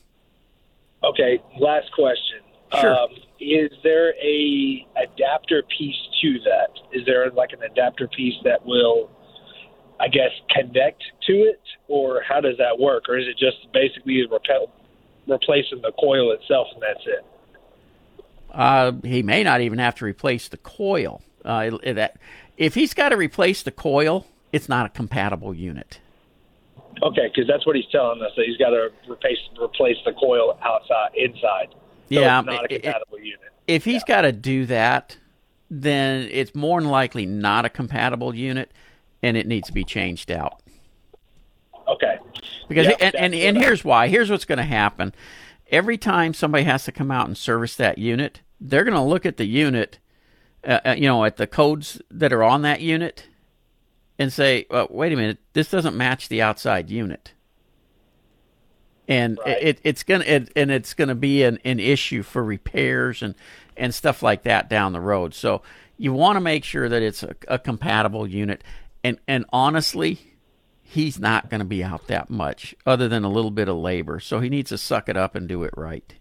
Okay, 1.03 1.41
last 1.59 1.91
question. 1.93 2.39
Sure. 2.79 2.93
Um, 2.95 3.09
is 3.39 3.71
there 3.83 4.13
a 4.21 4.85
adapter 5.01 5.63
piece 5.77 5.95
to 6.21 6.39
that? 6.41 6.69
Is 6.91 7.05
there 7.05 7.29
like 7.31 7.51
an 7.53 7.63
adapter 7.63 8.07
piece 8.07 8.35
that 8.43 8.65
will, 8.65 9.09
I 9.99 10.07
guess, 10.09 10.31
connect 10.51 11.01
to 11.27 11.33
it, 11.33 11.61
or 11.87 12.21
how 12.27 12.41
does 12.41 12.57
that 12.57 12.77
work, 12.77 13.05
or 13.07 13.17
is 13.17 13.27
it 13.27 13.37
just 13.37 13.71
basically 13.73 14.25
repel, 14.29 14.69
replacing 15.27 15.81
the 15.81 15.93
coil 15.99 16.31
itself 16.31 16.67
and 16.73 16.81
that's 16.83 17.05
it? 17.07 17.25
Uh, 18.51 18.91
he 19.03 19.23
may 19.23 19.43
not 19.43 19.61
even 19.61 19.79
have 19.79 19.95
to 19.95 20.05
replace 20.05 20.47
the 20.49 20.57
coil. 20.57 21.21
Uh, 21.45 21.71
it- 21.81 22.11
if 22.57 22.75
he's 22.75 22.93
got 22.93 23.09
to 23.09 23.15
replace 23.15 23.63
the 23.63 23.71
coil, 23.71 24.25
it's 24.51 24.67
not 24.67 24.85
a 24.85 24.89
compatible 24.89 25.53
unit. 25.53 25.99
Okay, 27.01 27.27
because 27.33 27.47
that's 27.47 27.65
what 27.65 27.75
he's 27.75 27.85
telling 27.91 28.21
us 28.21 28.31
that 28.35 28.45
he's 28.45 28.57
got 28.57 28.69
to 28.71 28.91
replace 29.09 29.37
replace 29.61 29.97
the 30.05 30.13
coil 30.13 30.57
outside 30.61 31.11
inside. 31.15 31.69
So 31.71 31.77
Yeah, 32.09 32.39
it's 32.39 32.45
not 32.47 32.61
a 32.61 32.65
it- 32.65 32.71
it- 32.71 32.81
compatible 32.83 33.19
unit. 33.19 33.39
If 33.67 33.85
he's 33.85 34.03
got 34.03 34.21
to 34.21 34.31
do 34.31 34.65
that, 34.65 35.17
then 35.69 36.27
it's 36.31 36.55
more 36.55 36.81
than 36.81 36.89
likely 36.89 37.25
not 37.27 37.65
a 37.65 37.69
compatible 37.69 38.33
unit, 38.33 38.71
and 39.21 39.37
it 39.37 39.45
needs 39.45 39.67
to 39.67 39.73
be 39.73 39.83
changed 39.83 40.31
out. 40.31 40.61
Okay. 41.87 42.17
Because 42.67 42.87
Yeah, 42.87 42.95
and, 42.99 43.15
and, 43.15 43.35
and 43.35 43.57
here's 43.57 43.83
why. 43.83 44.07
Here's 44.07 44.29
what's 44.29 44.45
going 44.45 44.57
to 44.57 44.63
happen. 44.63 45.13
Every 45.71 45.97
time 45.97 46.33
somebody 46.33 46.63
has 46.63 46.83
to 46.85 46.91
come 46.91 47.11
out 47.11 47.27
and 47.27 47.37
service 47.37 47.75
that 47.75 47.97
unit, 47.99 48.41
they're 48.59 48.83
going 48.83 48.95
to 48.95 49.01
look 49.01 49.25
at 49.25 49.37
the 49.37 49.45
unit, 49.45 49.99
uh, 50.67 50.79
uh, 50.85 50.95
you 50.97 51.07
know, 51.07 51.23
at 51.25 51.37
the 51.37 51.47
codes 51.47 52.01
that 52.09 52.33
are 52.33 52.43
on 52.43 52.63
that 52.63 52.81
unit, 52.81 53.27
and 54.19 54.31
say, 54.31 54.67
well, 54.69 54.87
"Wait 54.91 55.11
a 55.11 55.15
minute, 55.15 55.39
this 55.53 55.71
doesn't 55.71 55.95
match 55.95 56.27
the 56.29 56.41
outside 56.41 56.89
unit." 56.91 57.33
And 59.07 59.39
Right. 59.45 59.57
it, 59.61 59.79
it's 59.83 60.03
gonna 60.03 60.25
it, 60.25 60.51
and 60.55 60.69
it's 60.69 60.93
gonna 60.93 61.15
be 61.15 61.43
an, 61.43 61.59
an 61.65 61.79
issue 61.79 62.21
for 62.21 62.43
repairs 62.43 63.23
and 63.23 63.33
and 63.75 63.95
stuff 63.95 64.21
like 64.21 64.43
that 64.43 64.69
down 64.69 64.91
the 64.93 64.99
road. 65.01 65.33
So 65.33 65.61
you 65.97 66.13
want 66.13 66.35
to 66.35 66.41
make 66.41 66.63
sure 66.63 66.87
that 66.89 67.01
it's 67.01 67.23
a, 67.23 67.35
a 67.47 67.57
compatible 67.57 68.27
unit. 68.27 68.63
And 69.03 69.17
and 69.27 69.45
honestly, 69.51 70.19
he's 70.83 71.17
not 71.19 71.49
going 71.49 71.59
to 71.59 71.65
be 71.65 71.83
out 71.83 72.07
that 72.07 72.29
much 72.29 72.75
other 72.85 73.07
than 73.07 73.23
a 73.23 73.29
little 73.29 73.51
bit 73.51 73.67
of 73.69 73.77
labor. 73.77 74.19
So 74.19 74.39
he 74.41 74.49
needs 74.49 74.69
to 74.69 74.77
suck 74.77 75.07
it 75.07 75.15
up 75.15 75.35
and 75.35 75.47
do 75.47 75.63
it 75.63 75.73
right. 75.77 76.13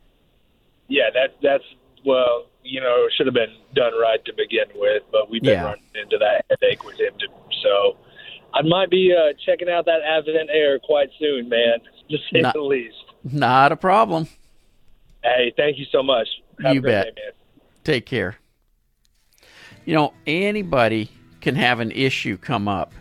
Yeah, 0.86 1.10
that 1.14 1.34
that's 1.42 1.64
well, 2.06 2.46
you 2.62 2.80
know, 2.80 3.06
it 3.06 3.12
should 3.16 3.26
have 3.26 3.34
been 3.34 3.54
done 3.74 3.92
right 4.00 4.24
to 4.24 4.32
begin 4.32 4.66
with, 4.76 5.02
but 5.10 5.28
we've 5.28 5.42
been 5.42 5.52
Yeah. 5.54 5.64
running 5.64 5.82
into 6.00 6.16
that 6.18 6.44
headache 6.48 6.84
with 6.84 6.98
him. 7.00 7.12
To, 7.18 7.26
so 7.62 7.96
I 8.54 8.62
might 8.62 8.90
be 8.90 9.14
uh, 9.14 9.32
checking 9.46 9.68
out 9.68 9.84
that 9.86 10.00
Avent 10.02 10.48
Air 10.52 10.78
quite 10.78 11.08
soon, 11.18 11.48
man. 11.48 11.78
To 12.10 12.16
say 12.32 12.40
Not- 12.40 12.54
the 12.54 12.60
least. 12.62 12.96
Not 13.24 13.72
a 13.72 13.76
problem. 13.76 14.28
Hey, 15.22 15.52
thank 15.56 15.78
you 15.78 15.84
so 15.90 16.02
much. 16.02 16.28
Have 16.62 16.74
You 16.74 16.80
bet. 16.80 17.14
day, 17.16 17.22
man. 17.22 17.32
Take 17.84 18.06
care. 18.06 18.36
You 19.84 19.94
know, 19.94 20.14
anybody 20.26 21.10
can 21.40 21.54
have 21.56 21.80
an 21.80 21.90
issue 21.90 22.36
come 22.36 22.68
up. 22.68 22.92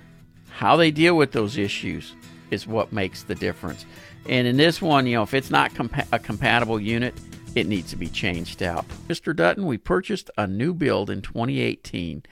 How 0.49 0.75
they 0.75 0.91
deal 0.91 1.15
with 1.15 1.31
those 1.33 1.57
issues 1.57 2.15
is 2.49 2.65
what 2.65 2.91
makes 2.91 3.23
the 3.23 3.35
difference. 3.35 3.85
And 4.27 4.47
in 4.47 4.57
this 4.57 4.81
one, 4.81 5.05
you 5.07 5.15
know, 5.15 5.23
if 5.23 5.33
it's 5.33 5.51
not 5.51 5.71
compa- 5.73 6.07
a 6.11 6.19
compatible 6.19 6.79
unit, 6.79 7.13
it 7.55 7.67
needs 7.67 7.89
to 7.91 7.95
be 7.95 8.07
changed 8.07 8.61
out. 8.63 8.87
Mr. 9.07 9.35
Dutton, 9.35 9.65
we 9.65 9.77
purchased 9.77 10.29
a 10.37 10.47
new 10.47 10.73
build 10.73 11.09
in 11.09 11.21
2018, 11.21 12.23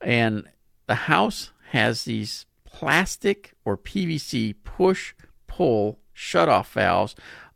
and 0.00 0.44
the 0.88 0.94
house 0.94 1.52
has 1.70 2.04
these 2.04 2.46
plastic 2.64 3.52
or 3.64 3.76
PVC 3.76 4.54
push 4.64 5.14
pull 5.46 5.98
shut-off 6.12 6.72
valves 6.72 7.14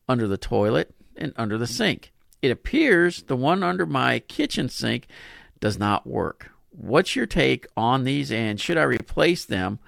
under 0.08 0.28
the 0.28 0.36
toilet 0.36 0.94
and 1.16 1.32
under 1.36 1.58
the 1.58 1.66
sink. 1.66 2.12
It 2.40 2.50
appears 2.50 3.24
the 3.24 3.36
one 3.36 3.62
under 3.62 3.86
my 3.86 4.20
kitchen 4.20 4.68
sink 4.68 5.06
does 5.60 5.78
not 5.78 6.06
work. 6.06 6.50
What's 6.70 7.16
your 7.16 7.26
take 7.26 7.66
on 7.76 8.04
these 8.04 8.30
and 8.30 8.60
should 8.60 8.78
I 8.78 8.82
replace 8.82 9.44
them 9.44 9.78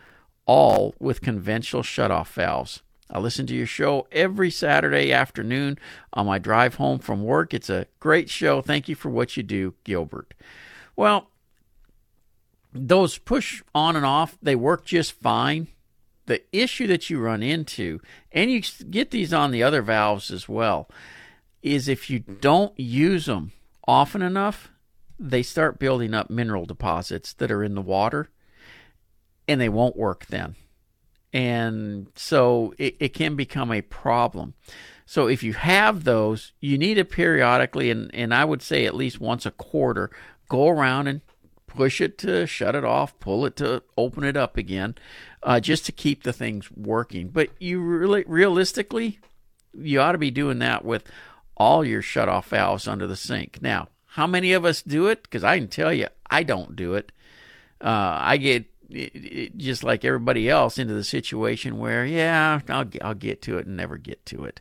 all 0.46 0.94
with 0.98 1.20
conventional 1.20 1.82
shut-off 1.82 2.32
valves? 2.32 2.82
I 3.10 3.18
listen 3.18 3.46
to 3.46 3.54
your 3.54 3.66
show 3.66 4.06
every 4.10 4.50
Saturday 4.50 5.12
afternoon 5.12 5.78
on 6.14 6.26
my 6.26 6.38
drive 6.38 6.76
home 6.76 6.98
from 6.98 7.22
work. 7.22 7.52
It's 7.52 7.70
a 7.70 7.86
great 8.00 8.30
show. 8.30 8.62
Thank 8.62 8.88
you 8.88 8.94
for 8.94 9.10
what 9.10 9.36
you 9.36 9.42
do, 9.42 9.74
Gilbert. 9.84 10.32
Well, 10.96 11.28
those 12.74 13.18
push 13.18 13.62
on 13.74 13.96
and 13.96 14.04
off, 14.04 14.36
they 14.42 14.56
work 14.56 14.84
just 14.84 15.12
fine. 15.12 15.68
The 16.26 16.42
issue 16.52 16.86
that 16.88 17.08
you 17.08 17.20
run 17.20 17.42
into, 17.42 18.00
and 18.32 18.50
you 18.50 18.62
get 18.90 19.10
these 19.10 19.32
on 19.32 19.50
the 19.50 19.62
other 19.62 19.82
valves 19.82 20.30
as 20.30 20.48
well, 20.48 20.88
is 21.62 21.88
if 21.88 22.10
you 22.10 22.18
don't 22.18 22.78
use 22.78 23.26
them 23.26 23.52
often 23.86 24.22
enough, 24.22 24.70
they 25.18 25.42
start 25.42 25.78
building 25.78 26.12
up 26.14 26.30
mineral 26.30 26.64
deposits 26.64 27.32
that 27.34 27.50
are 27.50 27.62
in 27.62 27.74
the 27.74 27.82
water 27.82 28.30
and 29.46 29.60
they 29.60 29.68
won't 29.68 29.96
work 29.96 30.26
then. 30.26 30.56
And 31.32 32.08
so 32.14 32.74
it, 32.78 32.96
it 33.00 33.08
can 33.14 33.36
become 33.36 33.72
a 33.72 33.82
problem. 33.82 34.54
So 35.06 35.26
if 35.26 35.42
you 35.42 35.52
have 35.52 36.04
those, 36.04 36.52
you 36.60 36.78
need 36.78 36.94
to 36.94 37.04
periodically, 37.04 37.90
and, 37.90 38.10
and 38.14 38.32
I 38.32 38.44
would 38.44 38.62
say 38.62 38.86
at 38.86 38.94
least 38.94 39.20
once 39.20 39.44
a 39.44 39.50
quarter, 39.50 40.10
go 40.48 40.68
around 40.68 41.08
and 41.08 41.20
push 41.74 42.00
it 42.00 42.18
to 42.18 42.46
shut 42.46 42.74
it 42.74 42.84
off, 42.84 43.18
pull 43.20 43.44
it 43.46 43.56
to 43.56 43.82
open 43.96 44.24
it 44.24 44.36
up 44.36 44.56
again, 44.56 44.94
uh, 45.42 45.60
just 45.60 45.86
to 45.86 45.92
keep 45.92 46.22
the 46.22 46.32
things 46.32 46.70
working. 46.72 47.28
But 47.28 47.50
you 47.58 47.80
really, 47.80 48.24
realistically, 48.26 49.18
you 49.72 50.00
ought 50.00 50.12
to 50.12 50.18
be 50.18 50.30
doing 50.30 50.58
that 50.60 50.84
with 50.84 51.04
all 51.56 51.84
your 51.84 52.02
shut 52.02 52.28
off 52.28 52.48
valves 52.48 52.88
under 52.88 53.06
the 53.06 53.16
sink. 53.16 53.60
Now, 53.60 53.88
how 54.06 54.26
many 54.26 54.52
of 54.52 54.64
us 54.64 54.82
do 54.82 55.08
it? 55.08 55.22
Because 55.22 55.44
I 55.44 55.58
can 55.58 55.68
tell 55.68 55.92
you, 55.92 56.08
I 56.30 56.42
don't 56.42 56.76
do 56.76 56.94
it. 56.94 57.12
Uh, 57.80 58.18
I 58.20 58.36
get 58.36 58.64
it, 58.90 59.14
it, 59.14 59.56
just 59.56 59.82
like 59.82 60.04
everybody 60.04 60.48
else 60.48 60.78
into 60.78 60.94
the 60.94 61.04
situation 61.04 61.78
where, 61.78 62.06
yeah, 62.06 62.60
I'll 62.68 62.88
I'll 63.02 63.14
get 63.14 63.42
to 63.42 63.58
it 63.58 63.66
and 63.66 63.76
never 63.76 63.98
get 63.98 64.24
to 64.26 64.44
it. 64.44 64.60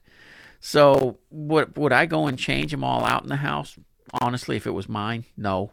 So, 0.60 1.20
would 1.30 1.78
would 1.78 1.94
I 1.94 2.06
go 2.06 2.28
and 2.28 2.38
change 2.40 2.72
them 2.72 2.84
all 2.84 3.06
out 3.06 3.24
in 3.24 3.30
the 3.30 3.38
house? 3.38 3.78
Honestly, 4.22 4.56
if 4.56 4.68
it 4.68 4.72
was 4.72 4.88
mine, 4.90 5.26
no, 5.38 5.72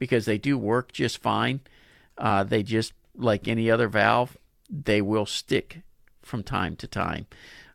because 0.00 0.24
they 0.24 0.38
do 0.38 0.58
work 0.58 0.90
just 0.90 1.18
fine. 1.18 1.60
Uh, 2.18 2.42
they 2.42 2.64
just 2.64 2.92
like 3.16 3.46
any 3.46 3.70
other 3.70 3.86
valve, 3.86 4.36
they 4.68 5.00
will 5.00 5.26
stick 5.26 5.82
from 6.22 6.42
time 6.42 6.74
to 6.74 6.88
time, 6.88 7.28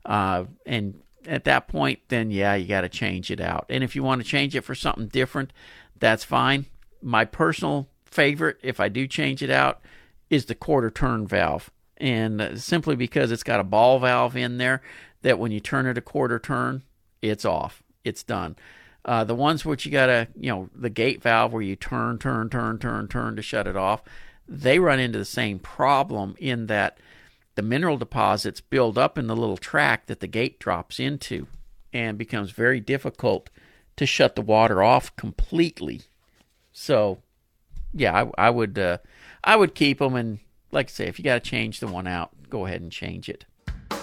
uh, 0.05 0.43
and 0.65 1.01
at 1.27 1.45
that 1.45 1.67
point, 1.67 1.99
then 2.09 2.31
yeah, 2.31 2.55
you 2.55 2.67
got 2.67 2.81
to 2.81 2.89
change 2.89 3.31
it 3.31 3.39
out. 3.39 3.65
And 3.69 3.83
if 3.83 3.95
you 3.95 4.03
want 4.03 4.21
to 4.21 4.27
change 4.27 4.55
it 4.55 4.61
for 4.61 4.75
something 4.75 5.07
different, 5.07 5.51
that's 5.97 6.23
fine. 6.23 6.65
My 7.01 7.25
personal 7.25 7.87
favorite, 8.05 8.57
if 8.61 8.79
I 8.79 8.89
do 8.89 9.07
change 9.07 9.41
it 9.41 9.49
out, 9.49 9.81
is 10.29 10.45
the 10.45 10.55
quarter 10.55 10.89
turn 10.89 11.27
valve. 11.27 11.71
And 11.97 12.41
uh, 12.41 12.57
simply 12.57 12.95
because 12.95 13.31
it's 13.31 13.43
got 13.43 13.59
a 13.59 13.63
ball 13.63 13.99
valve 13.99 14.35
in 14.35 14.57
there, 14.57 14.81
that 15.21 15.39
when 15.39 15.51
you 15.51 15.59
turn 15.59 15.87
it 15.87 15.97
a 15.97 16.01
quarter 16.01 16.39
turn, 16.39 16.83
it's 17.21 17.45
off. 17.45 17.81
It's 18.03 18.23
done. 18.23 18.55
Uh, 19.05 19.23
the 19.23 19.35
ones 19.35 19.63
which 19.63 19.85
you 19.85 19.91
got 19.91 20.07
to, 20.07 20.27
you 20.35 20.49
know, 20.49 20.69
the 20.75 20.89
gate 20.89 21.21
valve 21.21 21.53
where 21.53 21.61
you 21.61 21.75
turn, 21.75 22.17
turn, 22.17 22.49
turn, 22.49 22.79
turn, 22.79 23.07
turn 23.07 23.35
to 23.35 23.41
shut 23.41 23.67
it 23.67 23.77
off, 23.77 24.01
they 24.47 24.79
run 24.79 24.99
into 24.99 25.19
the 25.19 25.23
same 25.23 25.59
problem 25.59 26.35
in 26.39 26.65
that 26.65 26.97
the 27.53 27.61
mineral 27.61 27.97
deposits 27.97 28.61
build 28.61 28.97
up 28.97 29.17
in 29.17 29.27
the 29.27 29.35
little 29.35 29.57
track 29.57 30.07
that 30.07 30.19
the 30.21 30.27
gate 30.27 30.59
drops 30.59 30.99
into 30.99 31.45
and 31.93 32.17
becomes 32.17 32.49
very 32.51 32.79
difficult 32.79 33.49
to 33.95 34.05
shut 34.05 34.35
the 34.35 34.41
water 34.41 34.83
off 34.83 35.15
completely. 35.15 36.01
So, 36.73 37.19
yeah, 37.93 38.25
I, 38.37 38.47
I 38.47 38.49
would 38.49 38.77
uh, 38.77 38.97
I 39.43 39.55
would 39.55 39.75
keep 39.75 39.99
them 39.99 40.15
and 40.15 40.39
like 40.71 40.87
I 40.87 40.91
say, 40.91 41.07
if 41.07 41.17
you 41.17 41.23
got 41.23 41.43
to 41.43 41.49
change 41.49 41.79
the 41.79 41.87
one 41.87 42.07
out, 42.07 42.31
go 42.49 42.65
ahead 42.65 42.81
and 42.81 42.91
change 42.91 43.29
it. 43.29 43.45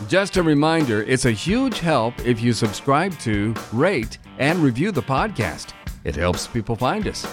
Just 0.09 0.37
a 0.37 0.43
reminder 0.43 1.03
it's 1.03 1.27
a 1.27 1.31
huge 1.31 1.79
help 1.81 2.19
if 2.27 2.41
you 2.41 2.53
subscribe 2.53 3.17
to, 3.21 3.55
rate, 3.73 4.19
and 4.39 4.59
review 4.59 4.93
the 4.93 5.03
podcast. 5.03 5.73
It 6.05 6.17
helps 6.17 6.47
people 6.47 6.77
find 6.77 7.07
us. 7.07 7.27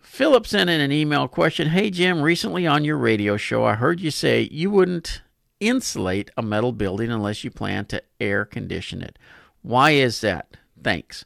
Philip 0.00 0.46
sent 0.46 0.68
in 0.68 0.80
an 0.80 0.92
email 0.92 1.28
question 1.28 1.68
Hey, 1.68 1.90
Jim, 1.90 2.22
recently 2.22 2.66
on 2.66 2.84
your 2.84 2.98
radio 2.98 3.36
show, 3.36 3.64
I 3.64 3.74
heard 3.74 4.00
you 4.00 4.10
say 4.10 4.48
you 4.50 4.70
wouldn't 4.70 5.22
insulate 5.60 6.30
a 6.36 6.42
metal 6.42 6.72
building 6.72 7.10
unless 7.10 7.44
you 7.44 7.50
plan 7.50 7.84
to 7.86 8.02
air 8.20 8.44
condition 8.44 9.00
it. 9.00 9.18
Why 9.62 9.92
is 9.92 10.20
that? 10.22 10.56
Thanks. 10.82 11.24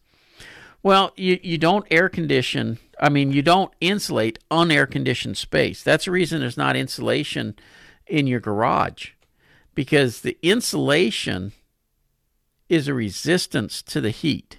Well, 0.83 1.12
you, 1.16 1.38
you 1.42 1.59
don't 1.59 1.87
air 1.90 2.09
condition, 2.09 2.78
I 3.00 3.09
mean, 3.09 3.33
you 3.33 3.42
don't 3.42 3.73
insulate 3.81 4.38
unair 4.50 4.90
conditioned 4.90 5.37
space. 5.37 5.83
That's 5.83 6.07
the 6.07 6.11
reason 6.11 6.40
there's 6.40 6.57
not 6.57 6.76
insulation 6.76 7.57
in 8.07 8.26
your 8.26 8.40
garage 8.40 9.11
because 9.75 10.21
the 10.21 10.37
insulation 10.42 11.52
is 12.73 12.88
a 12.88 12.95
resistance 12.95 13.83
to 13.83 14.00
the 14.00 14.11
heat. 14.11 14.59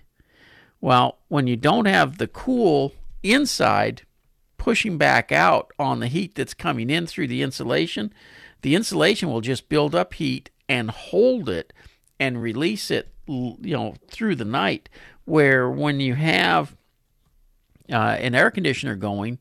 Well, 0.79 1.17
when 1.29 1.47
you 1.47 1.55
don't 1.55 1.85
have 1.85 2.19
the 2.19 2.27
cool 2.27 2.93
inside 3.23 4.03
pushing 4.57 4.99
back 4.99 5.31
out 5.31 5.71
on 5.79 5.99
the 5.99 6.07
heat 6.07 6.35
that's 6.35 6.53
coming 6.53 6.91
in 6.91 7.07
through 7.07 7.27
the 7.27 7.41
insulation, 7.41 8.13
the 8.61 8.75
insulation 8.75 9.31
will 9.31 9.41
just 9.41 9.67
build 9.67 9.95
up 9.95 10.13
heat 10.13 10.51
and 10.69 10.91
hold 10.91 11.49
it 11.49 11.73
and 12.19 12.39
release 12.41 12.91
it 12.91 13.09
you 13.25 13.57
know 13.61 13.95
through 14.07 14.35
the 14.35 14.45
night. 14.45 14.89
Where 15.25 15.67
when 15.67 15.99
you 15.99 16.13
have 16.13 16.75
uh, 17.91 17.95
an 17.95 18.35
air 18.35 18.51
conditioner 18.51 18.95
going, 18.95 19.39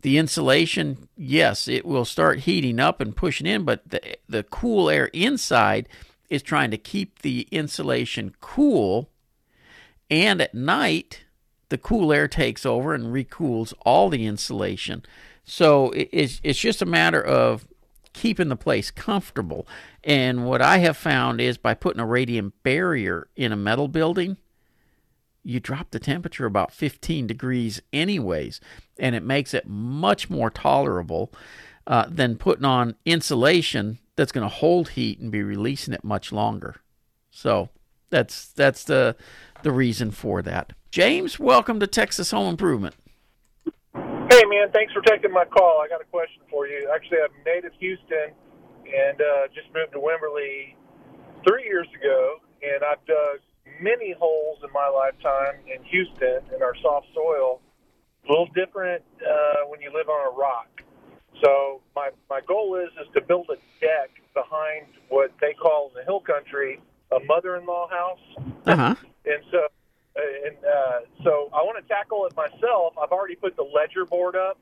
the 0.00 0.16
insulation, 0.16 1.08
yes, 1.16 1.68
it 1.68 1.84
will 1.84 2.06
start 2.06 2.40
heating 2.40 2.80
up 2.80 2.98
and 2.98 3.14
pushing 3.14 3.46
in, 3.46 3.64
but 3.64 3.90
the 3.90 4.00
the 4.26 4.42
cool 4.42 4.88
air 4.88 5.06
inside 5.06 5.86
is 6.28 6.42
trying 6.42 6.70
to 6.70 6.78
keep 6.78 7.20
the 7.20 7.48
insulation 7.50 8.34
cool. 8.40 9.10
And 10.10 10.40
at 10.40 10.54
night, 10.54 11.24
the 11.68 11.78
cool 11.78 12.12
air 12.12 12.28
takes 12.28 12.64
over 12.64 12.94
and 12.94 13.12
recools 13.12 13.74
all 13.82 14.08
the 14.08 14.26
insulation. 14.26 15.04
So 15.44 15.92
it's 15.94 16.40
it's 16.42 16.58
just 16.58 16.82
a 16.82 16.86
matter 16.86 17.22
of 17.22 17.66
keeping 18.12 18.48
the 18.48 18.56
place 18.56 18.90
comfortable. 18.90 19.66
And 20.02 20.46
what 20.46 20.62
I 20.62 20.78
have 20.78 20.96
found 20.96 21.40
is 21.40 21.58
by 21.58 21.74
putting 21.74 22.00
a 22.00 22.06
radiant 22.06 22.54
barrier 22.62 23.28
in 23.36 23.52
a 23.52 23.56
metal 23.56 23.88
building, 23.88 24.38
you 25.44 25.60
drop 25.60 25.90
the 25.90 26.00
temperature 26.00 26.46
about 26.46 26.72
15 26.72 27.26
degrees 27.26 27.80
anyways, 27.92 28.60
and 28.98 29.14
it 29.14 29.22
makes 29.22 29.54
it 29.54 29.68
much 29.68 30.28
more 30.28 30.50
tolerable 30.50 31.32
uh, 31.86 32.06
than 32.08 32.36
putting 32.36 32.64
on 32.64 32.96
insulation 33.04 33.98
that's 34.16 34.32
going 34.32 34.48
to 34.48 34.54
hold 34.54 34.90
heat 34.90 35.18
and 35.20 35.30
be 35.30 35.42
releasing 35.42 35.94
it 35.94 36.02
much 36.02 36.32
longer. 36.32 36.76
So 37.30 37.68
that's 38.10 38.48
that's 38.48 38.84
the 38.84 39.16
the 39.62 39.72
reason 39.72 40.10
for 40.10 40.42
that. 40.42 40.72
James, 40.90 41.38
welcome 41.38 41.80
to 41.80 41.86
Texas 41.86 42.30
Home 42.30 42.48
Improvement. 42.48 42.94
Hey 43.94 44.42
man, 44.44 44.72
thanks 44.72 44.92
for 44.92 45.02
taking 45.02 45.32
my 45.32 45.44
call. 45.44 45.80
I 45.84 45.88
got 45.88 46.00
a 46.00 46.04
question 46.04 46.42
for 46.50 46.66
you. 46.66 46.90
Actually, 46.94 47.18
I'm 47.18 47.44
native 47.44 47.72
Houston 47.78 48.32
and 48.86 49.20
uh, 49.20 49.48
just 49.54 49.66
moved 49.74 49.92
to 49.92 49.98
Wimberley 49.98 50.74
three 51.46 51.64
years 51.64 51.86
ago, 52.00 52.36
and 52.62 52.82
I've 52.84 53.04
dug 53.06 53.40
many 53.80 54.14
holes 54.18 54.58
in 54.64 54.72
my 54.72 54.88
lifetime 54.88 55.60
in 55.66 55.82
Houston 55.84 56.40
in 56.54 56.62
our 56.62 56.74
soft 56.82 57.06
soil. 57.14 57.60
A 58.26 58.30
little 58.30 58.48
different 58.54 59.02
uh, 59.22 59.66
when 59.68 59.80
you 59.80 59.92
live 59.94 60.08
on 60.08 60.32
a 60.32 60.36
rock. 60.36 60.82
So 61.42 61.80
my 61.94 62.10
my 62.30 62.40
goal 62.46 62.76
is 62.76 62.90
is 63.00 63.12
to 63.14 63.20
build 63.20 63.50
a 63.50 63.56
deck 63.80 64.10
behind 64.34 64.86
what 65.08 65.32
they 65.40 65.52
call 65.52 65.88
in 65.88 65.94
the 65.94 66.04
hill 66.04 66.20
country 66.20 66.80
a 67.12 67.20
mother-in-law 67.24 67.88
house. 67.88 68.46
Uh-huh. 68.66 68.94
And 69.24 69.44
so 69.50 69.66
and 70.16 70.56
uh, 70.64 71.00
so 71.22 71.50
I 71.52 71.62
want 71.62 71.82
to 71.82 71.88
tackle 71.88 72.26
it 72.26 72.34
myself. 72.36 72.94
I've 73.00 73.12
already 73.12 73.36
put 73.36 73.56
the 73.56 73.62
ledger 73.62 74.04
board 74.06 74.34
up. 74.34 74.58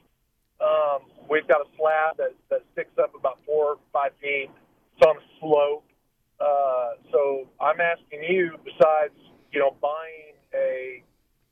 Um, 0.60 1.02
we've 1.28 1.46
got 1.46 1.60
a 1.60 1.68
slab 1.76 2.16
that, 2.18 2.34
that 2.50 2.62
sticks 2.72 2.96
up 2.98 3.14
about 3.14 3.38
four 3.46 3.64
or 3.64 3.78
five 3.92 4.12
feet. 4.20 4.50
It's 4.96 5.06
on 5.06 5.16
a 5.16 5.40
slope. 5.40 5.84
Uh, 6.40 6.90
so 7.12 7.48
I'm 7.60 7.80
asking 7.80 8.24
you, 8.24 8.56
besides 8.64 9.14
you 9.52 9.60
know 9.60 9.76
buying 9.80 10.34
a 10.54 11.02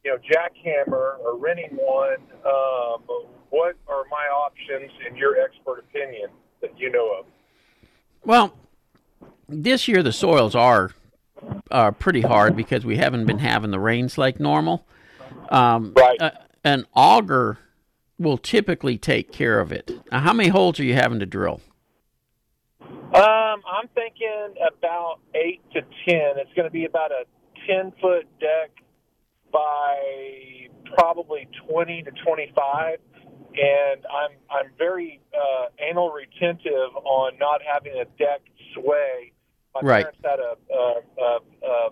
you 0.05 0.11
know 0.11 0.19
jackhammer 0.19 1.19
or 1.21 1.37
renting 1.39 1.77
one, 1.77 2.19
um, 2.45 3.03
what 3.51 3.77
are 3.89 4.05
my 4.11 4.27
options 4.35 4.91
in 5.09 5.17
your 5.17 5.41
expert 5.41 5.79
opinion 5.79 6.29
that 6.61 6.79
you 6.79 6.91
know 6.91 7.19
of? 7.19 7.27
Well, 8.25 8.55
this 9.49 9.89
year 9.89 10.03
the 10.03 10.13
soils 10.13 10.55
are 10.55 10.93
uh, 11.71 11.91
pretty 11.93 12.23
hard 12.23 12.57
because 12.57 12.85
we 12.85 12.97
haven't 12.97 13.27
been 13.27 13.39
having 13.39 13.71
the 13.71 13.81
rains 13.81 14.19
like 14.19 14.41
normal. 14.41 14.87
Um, 15.51 15.93
Right. 15.97 16.21
uh, 16.21 16.31
an 16.65 16.87
auger 16.95 17.59
will 18.19 18.39
typically 18.39 18.97
take 18.97 19.33
care 19.33 19.59
of 19.59 19.73
it. 19.73 19.91
Now, 20.11 20.21
how 20.21 20.33
many 20.33 20.49
holes 20.49 20.79
are 20.79 20.85
you 20.85 20.95
having 20.95 21.19
to 21.19 21.27
drill? 21.27 21.61
Um, 22.81 23.63
I'm 23.67 23.89
thinking 23.95 24.55
about 24.67 25.19
eight 25.35 25.61
to 25.75 25.83
ten. 25.83 26.39
It's 26.39 26.53
going 26.55 26.67
to 26.67 26.71
be 26.73 26.85
about 26.87 27.11
a 27.11 27.25
ten 27.67 27.93
foot 28.01 28.27
deck 28.41 28.71
by 29.53 30.69
probably 30.97 31.49
twenty 31.69 32.03
to 32.03 32.11
twenty 32.25 32.53
five, 32.57 32.99
and 33.55 34.05
I'm 34.07 34.37
I'm 34.51 34.71
very 34.79 35.21
uh, 35.35 35.67
anal 35.79 36.11
retentive 36.11 36.97
on 37.05 37.39
not 37.39 37.61
having 37.63 37.93
a 37.93 38.05
deck 38.19 38.43
sway. 38.75 39.33
My 39.75 39.81
Right. 39.83 40.03
parents 40.03 40.19
had 40.23 40.39
a, 40.39 40.55
a, 40.75 41.01
a, 41.23 41.39
a 41.67 41.91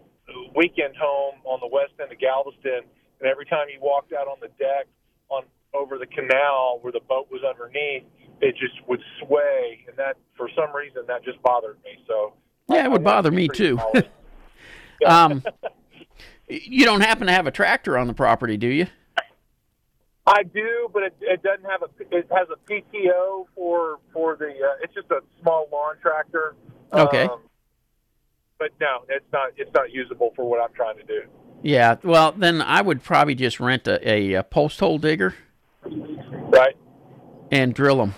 weekend 0.54 0.96
home 0.96 1.36
on 1.44 1.60
the 1.60 1.66
west 1.66 1.92
end 2.00 2.12
of 2.12 2.18
Galveston, 2.18 2.84
and 3.20 3.28
every 3.28 3.46
time 3.46 3.68
you 3.72 3.78
walked 3.80 4.12
out 4.12 4.28
on 4.28 4.36
the 4.40 4.48
deck 4.58 4.86
on 5.30 5.44
over 5.72 5.98
the 5.98 6.06
canal 6.06 6.78
where 6.82 6.92
the 6.92 7.00
boat 7.00 7.28
was 7.30 7.42
underneath, 7.42 8.02
it 8.40 8.56
just 8.56 8.74
would 8.88 9.00
sway, 9.22 9.84
and 9.88 9.96
that 9.96 10.16
for 10.36 10.48
some 10.56 10.74
reason 10.74 11.02
that 11.08 11.24
just 11.24 11.40
bothered 11.42 11.78
me. 11.84 12.02
So 12.06 12.34
Yeah, 12.68 12.84
it 12.84 12.90
would 12.90 13.04
bother 13.04 13.30
me 13.30 13.48
too. 13.48 13.78
Um, 15.06 15.42
you 16.50 16.84
don't 16.84 17.00
happen 17.00 17.26
to 17.26 17.32
have 17.32 17.46
a 17.46 17.50
tractor 17.50 17.96
on 17.96 18.06
the 18.06 18.14
property, 18.14 18.56
do 18.56 18.66
you? 18.68 18.86
I 20.26 20.42
do, 20.42 20.88
but 20.92 21.02
it, 21.04 21.14
it 21.20 21.42
doesn't 21.42 21.64
have 21.64 21.82
a. 21.82 21.88
It 22.16 22.28
has 22.30 22.46
a 22.50 22.70
PTO 22.70 23.46
for 23.54 23.98
for 24.12 24.36
the. 24.36 24.46
Uh, 24.48 24.82
it's 24.82 24.94
just 24.94 25.10
a 25.10 25.20
small 25.40 25.68
lawn 25.72 25.96
tractor. 26.00 26.54
Okay. 26.92 27.22
Um, 27.24 27.40
but 28.58 28.70
no, 28.80 29.04
it's 29.08 29.24
not. 29.32 29.52
It's 29.56 29.72
not 29.74 29.90
usable 29.92 30.32
for 30.36 30.48
what 30.48 30.60
I'm 30.60 30.72
trying 30.74 30.98
to 30.98 31.04
do. 31.04 31.22
Yeah. 31.62 31.96
Well, 32.02 32.32
then 32.32 32.60
I 32.62 32.80
would 32.82 33.02
probably 33.02 33.34
just 33.34 33.58
rent 33.60 33.88
a, 33.88 34.08
a, 34.08 34.34
a 34.34 34.42
post 34.42 34.78
hole 34.80 34.98
digger 34.98 35.34
Right. 35.84 36.76
and 37.50 37.74
drill 37.74 37.96
them. 37.96 38.14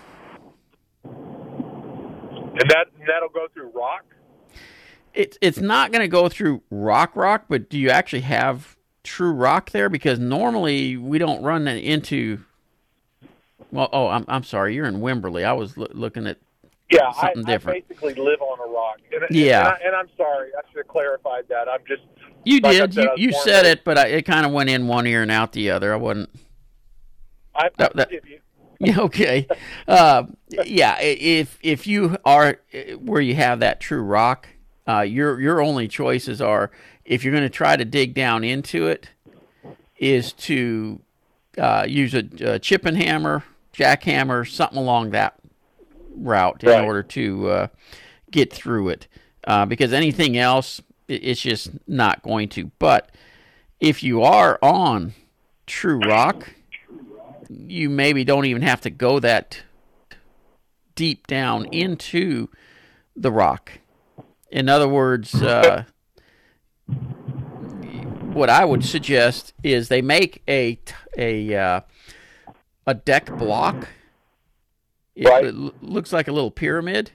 And 1.05 2.71
that 2.71 2.87
and 2.99 3.09
that'll 3.09 3.31
go 3.31 3.47
through 3.55 3.71
rock. 3.75 4.05
It's 5.15 5.37
it's 5.41 5.59
not 5.59 5.93
going 5.93 6.03
to 6.03 6.09
go 6.09 6.29
through 6.29 6.63
rock 6.71 7.15
rock, 7.17 7.45
but 7.49 7.69
do 7.69 7.79
you 7.79 7.91
actually 7.91 8.23
have 8.23 8.77
true 9.05 9.33
rock 9.33 9.71
there? 9.71 9.89
Because 9.89 10.19
normally 10.19 10.97
we 10.97 11.19
don't 11.19 11.43
run 11.43 11.67
into. 11.69 12.39
Well, 13.71 13.89
oh, 13.93 14.09
I'm 14.09 14.25
I'm 14.29 14.45
sorry. 14.45 14.75
You're 14.75 14.87
in 14.87 15.01
Wimberley. 15.01 15.45
I 15.45 15.53
was 15.53 15.77
loo- 15.77 15.87
looking 15.93 16.27
at. 16.27 16.39
Yeah, 16.91 17.09
I, 17.09 17.21
Something 17.29 17.45
different. 17.45 17.85
I 17.89 17.95
basically 17.95 18.15
live 18.23 18.43
on 18.43 18.59
a 18.61 18.71
rock. 18.71 18.99
And, 19.13 19.23
Yeah. 19.35 19.77
and, 19.83 19.95
I, 19.95 19.99
I'm 19.99 20.09
sorry. 20.17 20.51
I 20.57 20.61
should 20.71 20.79
have 20.79 20.89
clarified 20.89 21.45
that. 21.49 21.67
I'm 21.69 21.81
just. 21.89 22.03
You 22.45 22.61
Like 22.61 22.77
did. 22.77 22.95
said, 22.95 23.05
you 23.17 23.29
you 23.29 23.33
said 23.33 23.65
it, 23.65 23.83
but 23.85 23.97
I, 23.97 24.09
it 24.09 24.23
kind 24.23 24.45
of 24.45 24.53
went 24.53 24.69
in 24.69 24.89
one 24.89 25.07
ear 25.07 25.23
and 25.23 25.31
out 25.31 25.53
the 25.53 25.71
other. 25.71 25.93
I 25.93 25.97
wasn't. 25.97 26.29
I, 27.55 27.71
That- 27.79 27.97
that- 27.97 28.09
forgive 28.09 28.29
you. 28.29 28.39
Yeah, 28.85 28.99
okay. 29.03 29.47
Uh, 29.87 30.25
yeah, 30.65 31.01
if 31.01 31.57
if 31.63 31.87
you 31.87 32.17
are 32.25 32.59
where 32.99 33.21
you 33.21 33.37
have 33.37 33.61
that 33.61 33.79
true 33.79 34.03
rock, 34.03 34.49
uh, 34.89 35.01
your 35.01 35.41
your 35.41 35.61
only 35.61 35.89
choices 35.89 36.41
are 36.41 36.71
if 37.05 37.25
you're 37.25 37.33
going 37.33 37.45
to 37.45 37.51
try 37.51 37.77
to 37.77 37.85
dig 37.85 38.15
down 38.15 38.45
into 38.45 38.87
it, 38.87 39.09
is 39.97 40.33
to 40.33 41.01
uh, 41.59 41.85
use 41.89 42.15
a, 42.15 42.25
a 42.41 42.59
chipping 42.59 42.95
hammer, 42.95 43.45
jackhammer, 43.75 44.49
something 44.49 44.79
along 44.79 45.11
that 45.11 45.35
route 46.15 46.63
in 46.63 46.69
Right. 46.71 46.85
order 46.85 47.03
to 47.03 47.49
uh, 47.49 47.67
get 48.31 48.53
through 48.53 48.89
it. 48.91 49.09
Uh, 49.45 49.67
because 49.67 49.93
anything 49.93 50.37
else, 50.37 50.81
it's 51.09 51.41
just 51.41 51.71
not 51.89 52.23
going 52.23 52.49
to. 52.51 52.71
But 52.79 53.11
if 53.81 54.03
you 54.03 54.23
are 54.23 54.59
on 54.63 55.15
true 55.67 55.99
rock, 55.99 56.55
you 57.49 57.91
maybe 57.91 58.25
don't 58.25 58.45
even 58.47 58.63
have 58.63 58.81
to 58.83 58.91
go 58.91 59.19
that 59.19 59.63
deep 60.95 61.27
down 61.27 61.67
into 61.67 62.49
the 63.17 63.33
rock. 63.33 63.73
In 64.53 64.69
other 64.69 64.89
words, 64.89 65.35
uh, 65.43 65.85
what 68.33 68.51
I 68.51 68.65
would 68.65 68.85
suggest 68.85 69.55
is 69.63 69.89
they 69.89 70.03
make 70.03 70.43
a 70.49 70.79
a 71.17 71.55
uh, 71.55 71.81
a 72.87 72.95
deck 72.95 73.37
block. 73.37 73.89
It, 75.15 75.27
Right. 75.29 75.45
it 75.47 75.55
looks 75.83 76.13
like 76.13 76.29
a 76.29 76.33
little 76.33 76.51
pyramid. 76.51 77.13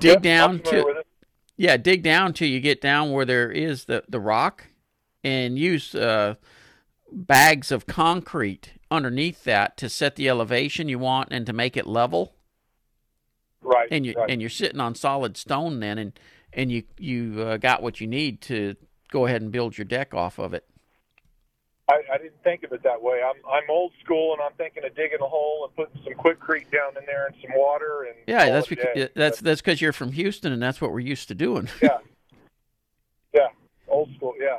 Dig 0.00 0.22
Yep, 0.22 0.22
down 0.22 0.60
to 0.60 1.04
yeah, 1.56 1.76
dig 1.76 2.02
down 2.02 2.32
till 2.32 2.48
you 2.48 2.60
get 2.60 2.80
down 2.80 3.12
where 3.12 3.24
there 3.24 3.50
is 3.50 3.84
the, 3.86 4.04
the 4.08 4.20
rock 4.20 4.68
and 5.22 5.58
use 5.58 5.94
uh, 5.94 6.34
bags 7.12 7.70
of 7.72 7.86
concrete 7.86 8.72
underneath 8.90 9.44
that 9.44 9.76
to 9.78 9.88
set 9.88 10.16
the 10.16 10.28
elevation 10.28 10.88
you 10.88 10.98
want 10.98 11.28
and 11.30 11.46
to 11.46 11.52
make 11.52 11.76
it 11.76 11.86
level. 11.86 12.33
Right. 13.64 13.88
And 13.90 14.04
you 14.04 14.14
right. 14.16 14.30
and 14.30 14.40
you're 14.40 14.50
sitting 14.50 14.80
on 14.80 14.94
solid 14.94 15.36
stone 15.36 15.80
then 15.80 15.98
and 15.98 16.18
and 16.52 16.70
you 16.70 16.84
you 16.98 17.42
uh, 17.42 17.56
got 17.56 17.82
what 17.82 18.00
you 18.00 18.06
need 18.06 18.40
to 18.42 18.76
go 19.10 19.26
ahead 19.26 19.42
and 19.42 19.50
build 19.50 19.76
your 19.76 19.84
deck 19.84 20.14
off 20.14 20.38
of 20.38 20.54
it. 20.54 20.64
I, 21.88 22.00
I 22.14 22.18
didn't 22.18 22.42
think 22.42 22.62
of 22.64 22.72
it 22.72 22.82
that 22.82 23.02
way. 23.02 23.20
I'm 23.22 23.36
I'm 23.50 23.64
old 23.68 23.92
school, 24.02 24.32
and 24.32 24.40
I'm 24.40 24.52
thinking 24.56 24.84
of 24.84 24.94
digging 24.96 25.18
a 25.20 25.26
hole 25.26 25.68
and 25.68 25.76
putting 25.76 26.02
some 26.02 26.14
Quikrete 26.14 26.70
down 26.70 26.96
in 26.98 27.04
there 27.06 27.26
and 27.26 27.34
some 27.42 27.50
water 27.56 28.04
and 28.04 28.14
Yeah, 28.26 28.50
that's 28.50 28.68
because 28.68 28.86
day. 28.94 29.08
that's 29.14 29.40
that's 29.40 29.60
because 29.60 29.80
you're 29.82 29.92
from 29.92 30.12
Houston 30.12 30.52
and 30.52 30.62
that's 30.62 30.80
what 30.80 30.92
we're 30.92 31.00
used 31.00 31.28
to 31.28 31.34
doing. 31.34 31.68
yeah, 31.82 31.98
yeah, 33.34 33.48
old 33.88 34.08
school. 34.16 34.34
Yeah. 34.40 34.58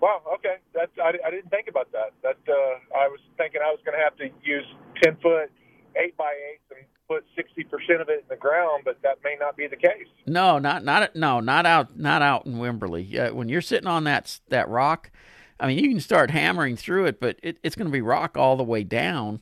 Wow. 0.00 0.22
Okay. 0.36 0.56
That's 0.74 0.90
I, 0.98 1.12
I 1.26 1.30
didn't 1.30 1.50
think 1.50 1.68
about 1.68 1.92
that. 1.92 2.12
That 2.22 2.38
uh, 2.48 2.96
I 2.98 3.08
was 3.08 3.20
thinking 3.36 3.60
I 3.62 3.70
was 3.70 3.80
going 3.84 3.98
to 3.98 4.02
have 4.02 4.16
to 4.16 4.30
use 4.42 4.64
ten 5.02 5.16
foot 5.16 5.50
eight 5.96 6.16
by 6.16 6.32
eights 6.52 6.64
and 6.70 6.86
put 7.10 7.24
sixty 7.34 7.64
percent 7.64 7.80
percent 7.80 8.00
of 8.00 8.08
it 8.08 8.20
in 8.20 8.28
the 8.28 8.36
ground, 8.36 8.82
but 8.84 8.98
that 9.02 9.18
may 9.24 9.36
not 9.38 9.56
be 9.56 9.66
the 9.66 9.76
case. 9.76 10.06
No, 10.26 10.58
not 10.58 10.84
not 10.84 11.14
no, 11.16 11.40
not 11.40 11.66
out 11.66 11.98
not 11.98 12.22
out 12.22 12.46
in 12.46 12.54
Wimberley. 12.54 13.18
Uh, 13.18 13.34
when 13.34 13.48
you're 13.48 13.60
sitting 13.60 13.86
on 13.86 14.04
that 14.04 14.40
that 14.48 14.68
rock, 14.68 15.10
I 15.58 15.66
mean, 15.66 15.78
you 15.78 15.88
can 15.88 16.00
start 16.00 16.30
hammering 16.30 16.76
through 16.76 17.06
it, 17.06 17.20
but 17.20 17.38
it, 17.42 17.58
it's 17.62 17.74
going 17.74 17.86
to 17.86 17.92
be 17.92 18.00
rock 18.00 18.36
all 18.36 18.56
the 18.56 18.64
way 18.64 18.84
down. 18.84 19.40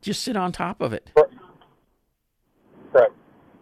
Just 0.00 0.22
sit 0.22 0.36
on 0.36 0.52
top 0.52 0.80
of 0.80 0.92
it. 0.92 1.10
Right. 2.92 3.10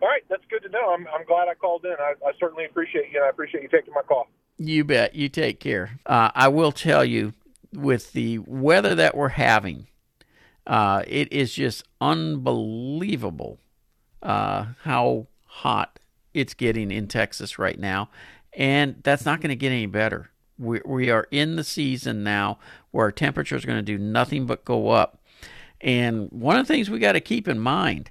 All 0.03 0.09
right, 0.09 0.23
that's 0.31 0.43
good 0.49 0.63
to 0.63 0.71
know. 0.71 0.95
I'm, 0.95 1.07
I'm 1.15 1.27
glad 1.27 1.49
I 1.49 1.55
called 1.55 1.85
in. 1.85 1.93
I, 1.93 2.15
I 2.27 2.33
certainly 2.41 2.65
appreciate 2.65 3.13
you, 3.13 3.19
and 3.19 3.27
I 3.27 3.29
appreciate 3.29 3.63
you 3.63 3.69
taking 3.69 3.93
my 3.93 4.01
call. 4.01 4.29
You 4.57 4.83
bet. 4.83 5.15
You 5.15 5.29
take 5.29 5.61
care. 5.61 5.99
Uh, 6.07 6.31
I 6.35 6.49
will 6.49 6.73
tell 6.73 7.05
you, 7.05 7.35
with 7.75 8.15
the 8.15 8.39
weather 8.39 8.95
that 8.95 9.15
we're 9.15 9.29
having, 9.29 9.89
uh, 10.67 11.03
it 11.07 11.33
is 11.33 11.53
just 11.53 11.85
unbelievable 12.01 13.59
uh, 14.23 14.67
how 14.83 15.27
hot 15.47 15.99
it's 16.33 16.55
getting 16.55 16.91
in 16.91 17.09
Texas 17.09 17.59
right 17.59 17.79
now, 17.79 18.09
and 18.53 18.97
that's 19.03 19.25
not 19.25 19.41
going 19.41 19.51
to 19.51 19.57
get 19.57 19.73
any 19.73 19.87
better. 19.87 20.31
We, 20.59 20.81
we 20.85 21.11
are 21.11 21.27
in 21.31 21.57
the 21.57 21.65
season 21.65 22.23
now 22.23 22.59
where 22.91 23.07
our 23.07 23.13
temperature 23.13 23.57
is 23.57 23.65
going 23.65 23.79
to 23.79 23.83
do 23.83 23.97
nothing 23.97 24.47
but 24.47 24.65
go 24.65 24.91
up. 24.91 25.23
And 25.81 26.31
one 26.31 26.59
of 26.59 26.67
the 26.67 26.75
things 26.75 26.91
we 26.91 26.99
got 26.99 27.13
to 27.13 27.21
keep 27.21 27.49
in 27.49 27.59
mind 27.59 28.11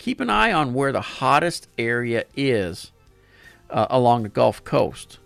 keep 0.00 0.18
an 0.18 0.30
eye 0.30 0.50
on 0.50 0.72
where 0.72 0.92
the 0.92 1.00
hottest 1.00 1.68
area 1.76 2.24
is 2.34 2.90
uh, 3.68 3.86
along 3.90 4.22
the 4.22 4.28
Gulf 4.30 4.64
Coast 4.64 5.18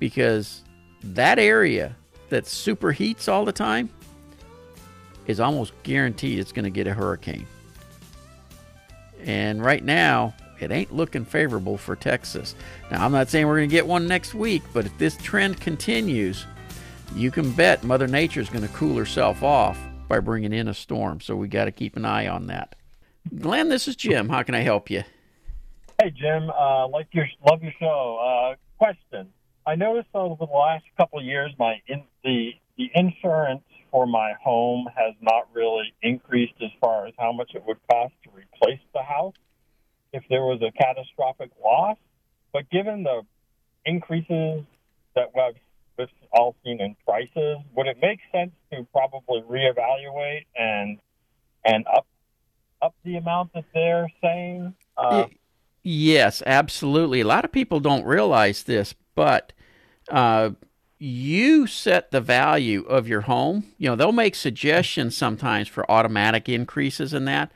because 0.00 0.64
that 1.02 1.38
area 1.38 1.96
that 2.28 2.44
superheats 2.44 3.28
all 3.28 3.44
the 3.44 3.52
time 3.52 3.88
is 5.26 5.40
almost 5.40 5.72
guaranteed 5.82 6.38
it's 6.38 6.52
going 6.52 6.64
to 6.64 6.70
get 6.70 6.86
a 6.86 6.94
hurricane. 6.94 7.46
And 9.24 9.64
right 9.64 9.82
now, 9.82 10.34
it 10.60 10.70
ain't 10.70 10.92
looking 10.92 11.24
favorable 11.24 11.76
for 11.76 11.96
Texas. 11.96 12.54
Now, 12.90 13.04
I'm 13.04 13.12
not 13.12 13.28
saying 13.28 13.46
we're 13.46 13.58
going 13.58 13.68
to 13.68 13.74
get 13.74 13.86
one 13.86 14.06
next 14.06 14.34
week, 14.34 14.62
but 14.72 14.86
if 14.86 14.96
this 14.98 15.16
trend 15.18 15.60
continues, 15.60 16.46
you 17.14 17.30
can 17.30 17.52
bet 17.52 17.84
Mother 17.84 18.06
Nature 18.06 18.40
is 18.40 18.48
going 18.48 18.66
to 18.66 18.72
cool 18.72 18.96
herself 18.96 19.42
off 19.42 19.78
by 20.08 20.20
bringing 20.20 20.52
in 20.52 20.68
a 20.68 20.74
storm. 20.74 21.20
So 21.20 21.36
we 21.36 21.48
got 21.48 21.66
to 21.66 21.72
keep 21.72 21.96
an 21.96 22.04
eye 22.04 22.28
on 22.28 22.46
that. 22.46 22.74
Glenn, 23.38 23.68
this 23.68 23.88
is 23.88 23.96
Jim. 23.96 24.28
How 24.28 24.42
can 24.42 24.54
I 24.54 24.60
help 24.60 24.90
you? 24.90 25.02
Hey, 26.00 26.10
Jim. 26.10 26.50
Uh, 26.50 26.86
like 26.88 27.08
your 27.12 27.26
love 27.48 27.62
your 27.62 27.72
show. 27.80 28.18
Uh, 28.52 28.56
question: 28.78 29.32
I 29.66 29.74
noticed 29.74 30.08
over 30.14 30.36
the 30.46 30.52
last 30.52 30.84
couple 30.96 31.18
of 31.18 31.24
years, 31.24 31.52
my 31.58 31.80
in, 31.88 32.04
the 32.22 32.52
the 32.76 32.90
insurance 32.94 33.64
for 33.90 34.06
my 34.06 34.32
home 34.42 34.86
has 34.94 35.14
not 35.20 35.48
really 35.52 35.94
increased 36.02 36.54
as 36.62 36.70
far 36.80 37.06
as 37.06 37.14
how 37.18 37.32
much 37.32 37.52
it 37.54 37.62
would 37.66 37.78
cost 37.90 38.14
to 38.24 38.30
replace 38.30 38.80
the 38.92 39.02
house 39.02 39.34
if 40.12 40.22
there 40.28 40.42
was 40.42 40.60
a 40.62 40.72
catastrophic 40.72 41.50
loss. 41.62 41.96
But 42.52 42.70
given 42.70 43.02
the 43.02 43.22
increases 43.84 44.64
that 45.14 45.30
we've, 45.34 45.60
we've 45.98 46.08
all 46.32 46.54
seen 46.64 46.80
in 46.80 46.96
prices, 47.06 47.58
would 47.74 47.86
it 47.86 47.98
make 48.00 48.20
sense 48.32 48.52
to 48.72 48.86
probably 48.92 49.42
reevaluate 49.42 50.46
and 50.56 50.98
and 51.64 51.84
up 51.86 52.06
up 52.82 52.94
the 53.04 53.16
amount 53.16 53.52
that 53.54 53.64
they're 53.74 54.08
saying? 54.22 54.74
Uh, 54.96 55.26
yes, 55.82 56.42
absolutely. 56.46 57.20
A 57.20 57.26
lot 57.26 57.44
of 57.44 57.52
people 57.52 57.80
don't 57.80 58.04
realize 58.04 58.64
this, 58.64 58.94
but 59.14 59.52
uh, 60.10 60.50
you 60.98 61.66
set 61.66 62.10
the 62.10 62.20
value 62.20 62.82
of 62.84 63.06
your 63.06 63.22
home. 63.22 63.64
You 63.78 63.90
know, 63.90 63.96
they'll 63.96 64.12
make 64.12 64.34
suggestions 64.34 65.16
sometimes 65.16 65.68
for 65.68 65.90
automatic 65.90 66.48
increases 66.48 67.12
in 67.12 67.24
that. 67.26 67.52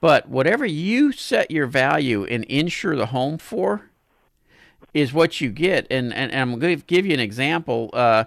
But 0.00 0.28
whatever 0.28 0.64
you 0.64 1.10
set 1.10 1.50
your 1.50 1.66
value 1.66 2.24
and 2.24 2.44
insure 2.44 2.94
the 2.94 3.06
home 3.06 3.38
for 3.38 3.90
is 4.94 5.12
what 5.12 5.40
you 5.40 5.50
get. 5.50 5.86
And, 5.90 6.12
and, 6.14 6.30
and 6.30 6.52
I'm 6.52 6.58
going 6.58 6.78
to 6.78 6.86
give 6.86 7.04
you 7.04 7.14
an 7.14 7.20
example. 7.20 7.90
Uh, 7.92 8.24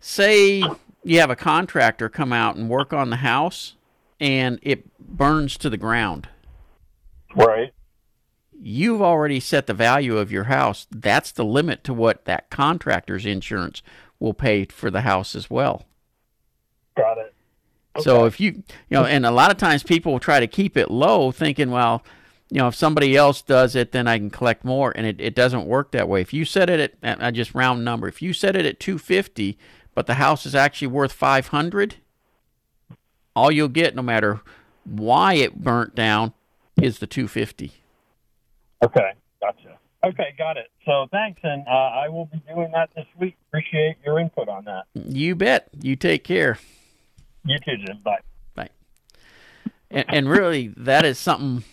say 0.00 0.62
you 1.04 1.20
have 1.20 1.30
a 1.30 1.36
contractor 1.36 2.08
come 2.08 2.32
out 2.32 2.56
and 2.56 2.68
work 2.68 2.92
on 2.92 3.10
the 3.10 3.16
house 3.16 3.74
and 4.18 4.58
it 4.62 4.98
burns 4.98 5.56
to 5.58 5.70
the 5.70 5.76
ground. 5.76 6.28
Right. 7.34 7.72
You've 8.66 9.02
already 9.02 9.40
set 9.40 9.66
the 9.66 9.74
value 9.74 10.16
of 10.16 10.32
your 10.32 10.44
house. 10.44 10.86
That's 10.90 11.30
the 11.30 11.44
limit 11.44 11.84
to 11.84 11.92
what 11.92 12.24
that 12.24 12.48
contractor's 12.48 13.26
insurance 13.26 13.82
will 14.18 14.32
pay 14.32 14.64
for 14.64 14.90
the 14.90 15.02
house 15.02 15.34
as 15.34 15.50
well. 15.50 15.84
Got 16.96 17.18
it. 17.18 17.34
So 18.00 18.24
if 18.24 18.40
you, 18.40 18.52
you 18.52 18.64
know, 18.90 19.04
and 19.04 19.26
a 19.26 19.30
lot 19.30 19.50
of 19.50 19.58
times 19.58 19.82
people 19.82 20.12
will 20.12 20.18
try 20.18 20.40
to 20.40 20.46
keep 20.46 20.78
it 20.78 20.90
low 20.90 21.30
thinking, 21.30 21.70
well, 21.70 22.02
you 22.48 22.56
know, 22.56 22.68
if 22.68 22.74
somebody 22.74 23.14
else 23.14 23.42
does 23.42 23.76
it, 23.76 23.92
then 23.92 24.08
I 24.08 24.16
can 24.16 24.30
collect 24.30 24.64
more. 24.64 24.92
And 24.96 25.06
it, 25.06 25.20
it 25.20 25.34
doesn't 25.34 25.66
work 25.66 25.92
that 25.92 26.08
way. 26.08 26.22
If 26.22 26.32
you 26.32 26.46
set 26.46 26.70
it 26.70 26.96
at, 27.02 27.22
I 27.22 27.30
just 27.32 27.54
round 27.54 27.84
number, 27.84 28.08
if 28.08 28.22
you 28.22 28.32
set 28.32 28.56
it 28.56 28.64
at 28.64 28.80
250, 28.80 29.58
but 29.94 30.06
the 30.06 30.14
house 30.14 30.46
is 30.46 30.54
actually 30.54 30.88
worth 30.88 31.12
500, 31.12 31.96
all 33.36 33.52
you'll 33.52 33.68
get, 33.68 33.94
no 33.94 34.02
matter 34.02 34.40
why 34.84 35.34
it 35.34 35.62
burnt 35.62 35.94
down, 35.94 36.32
is 36.80 36.98
the 36.98 37.06
250. 37.06 37.72
Okay, 38.84 39.12
gotcha. 39.40 39.78
Okay, 40.04 40.34
got 40.36 40.58
it. 40.58 40.70
So 40.84 41.06
thanks, 41.10 41.40
and 41.42 41.66
uh, 41.66 41.70
I 41.70 42.08
will 42.08 42.26
be 42.26 42.42
doing 42.52 42.70
that 42.72 42.90
this 42.94 43.06
week. 43.18 43.36
Appreciate 43.48 43.96
your 44.04 44.18
input 44.18 44.48
on 44.48 44.64
that. 44.64 44.84
You 44.94 45.34
bet. 45.34 45.68
You 45.80 45.96
take 45.96 46.24
care. 46.24 46.58
You 47.44 47.58
too, 47.64 47.76
Jim. 47.78 48.00
Bye. 48.04 48.18
Bye. 48.54 48.68
And, 49.90 50.04
and 50.08 50.28
really, 50.28 50.68
that 50.76 51.06
is 51.06 51.18
something 51.18 51.64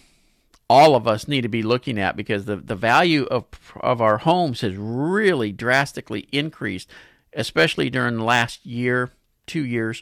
all 0.70 0.96
of 0.96 1.06
us 1.06 1.28
need 1.28 1.42
to 1.42 1.50
be 1.50 1.64
looking 1.64 2.00
at 2.00 2.16
because 2.16 2.46
the, 2.46 2.56
the 2.56 2.76
value 2.76 3.24
of 3.26 3.46
of 3.82 4.02
our 4.02 4.20
homes 4.20 4.62
has 4.62 4.76
really 4.78 5.52
drastically 5.52 6.30
increased, 6.32 6.90
especially 7.34 7.90
during 7.90 8.16
the 8.16 8.24
last 8.24 8.66
year, 8.66 9.12
two 9.46 9.66
years. 9.66 10.02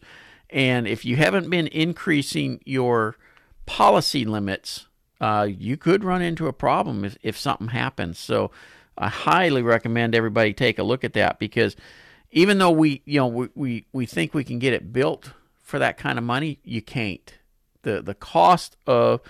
And 0.52 0.88
if 0.88 1.04
you 1.06 1.16
haven't 1.16 1.50
been 1.50 1.68
increasing 1.68 2.62
your 2.66 3.16
policy 3.66 4.26
limits, 4.26 4.86
uh, 5.22 5.48
you 5.50 5.78
could 5.78 6.04
run 6.04 6.22
into 6.22 6.48
a 6.48 6.54
problem 6.54 7.04
if, 7.06 7.18
if 7.22 7.38
something 7.38 7.70
happens. 7.70 8.18
So 8.20 8.52
I 8.98 9.10
highly 9.10 9.62
recommend 9.62 10.16
everybody 10.16 10.54
take 10.54 10.80
a 10.80 10.84
look 10.84 11.04
at 11.04 11.14
that 11.14 11.40
because 11.40 11.76
even 12.32 12.58
though 12.58 12.72
we, 12.72 13.02
you 13.06 13.20
know, 13.20 13.28
we, 13.28 13.50
we, 13.56 13.86
we 13.92 14.06
think 14.06 14.34
we 14.34 14.44
can 14.44 14.60
get 14.60 14.74
it 14.74 14.94
built 14.94 15.32
for 15.62 15.80
that 15.80 15.98
kind 15.98 16.18
of 16.18 16.24
money, 16.24 16.60
you 16.64 16.82
can't. 16.82 17.34
The 17.84 18.02
the 18.02 18.16
cost 18.16 18.76
of 18.86 19.22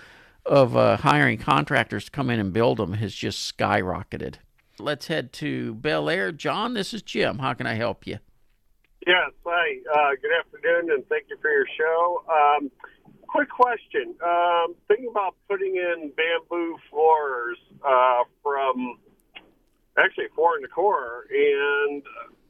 of 0.44 0.76
uh, 0.76 0.96
hiring 0.96 1.38
contractors 1.38 2.06
to 2.06 2.10
come 2.10 2.30
in 2.30 2.40
and 2.40 2.52
build 2.52 2.78
them 2.78 2.94
has 2.94 3.14
just 3.14 3.56
skyrocketed. 3.56 4.36
Let's 4.78 5.06
head 5.06 5.32
to 5.34 5.74
Bellaire. 5.74 6.32
John, 6.32 6.74
this 6.74 6.92
is 6.94 7.02
Jim. 7.02 7.38
How 7.38 7.52
can 7.52 7.66
I 7.66 7.74
help 7.74 8.06
you? 8.06 8.18
Yes, 9.06 9.30
hi. 9.44 9.76
Uh, 9.94 10.10
good 10.20 10.32
afternoon, 10.38 10.90
and 10.92 11.08
thank 11.08 11.24
you 11.28 11.36
for 11.40 11.50
your 11.50 11.66
show. 11.78 12.24
Um, 12.28 12.70
quick 13.30 13.48
question. 13.48 14.14
Um, 14.24 14.74
thinking 14.88 15.08
about 15.10 15.36
putting 15.48 15.76
in 15.76 16.12
bamboo 16.16 16.76
floors 16.90 17.58
uh, 17.86 18.24
from 18.42 18.98
actually 19.98 20.24
and 20.24 20.62
Decor, 20.62 21.26
and 21.30 22.02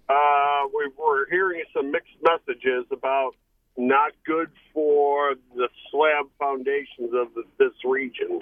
uh, 0.09 0.69
we 0.75 0.91
were 0.99 1.27
hearing 1.31 1.63
some 1.75 1.91
mixed 1.91 2.17
messages 2.23 2.87
about 2.91 3.33
not 3.77 4.13
good 4.25 4.51
for 4.73 5.35
the 5.55 5.69
slab 5.91 6.27
foundations 6.39 7.13
of 7.15 7.29
the, 7.35 7.45
this 7.59 7.73
region. 7.85 8.39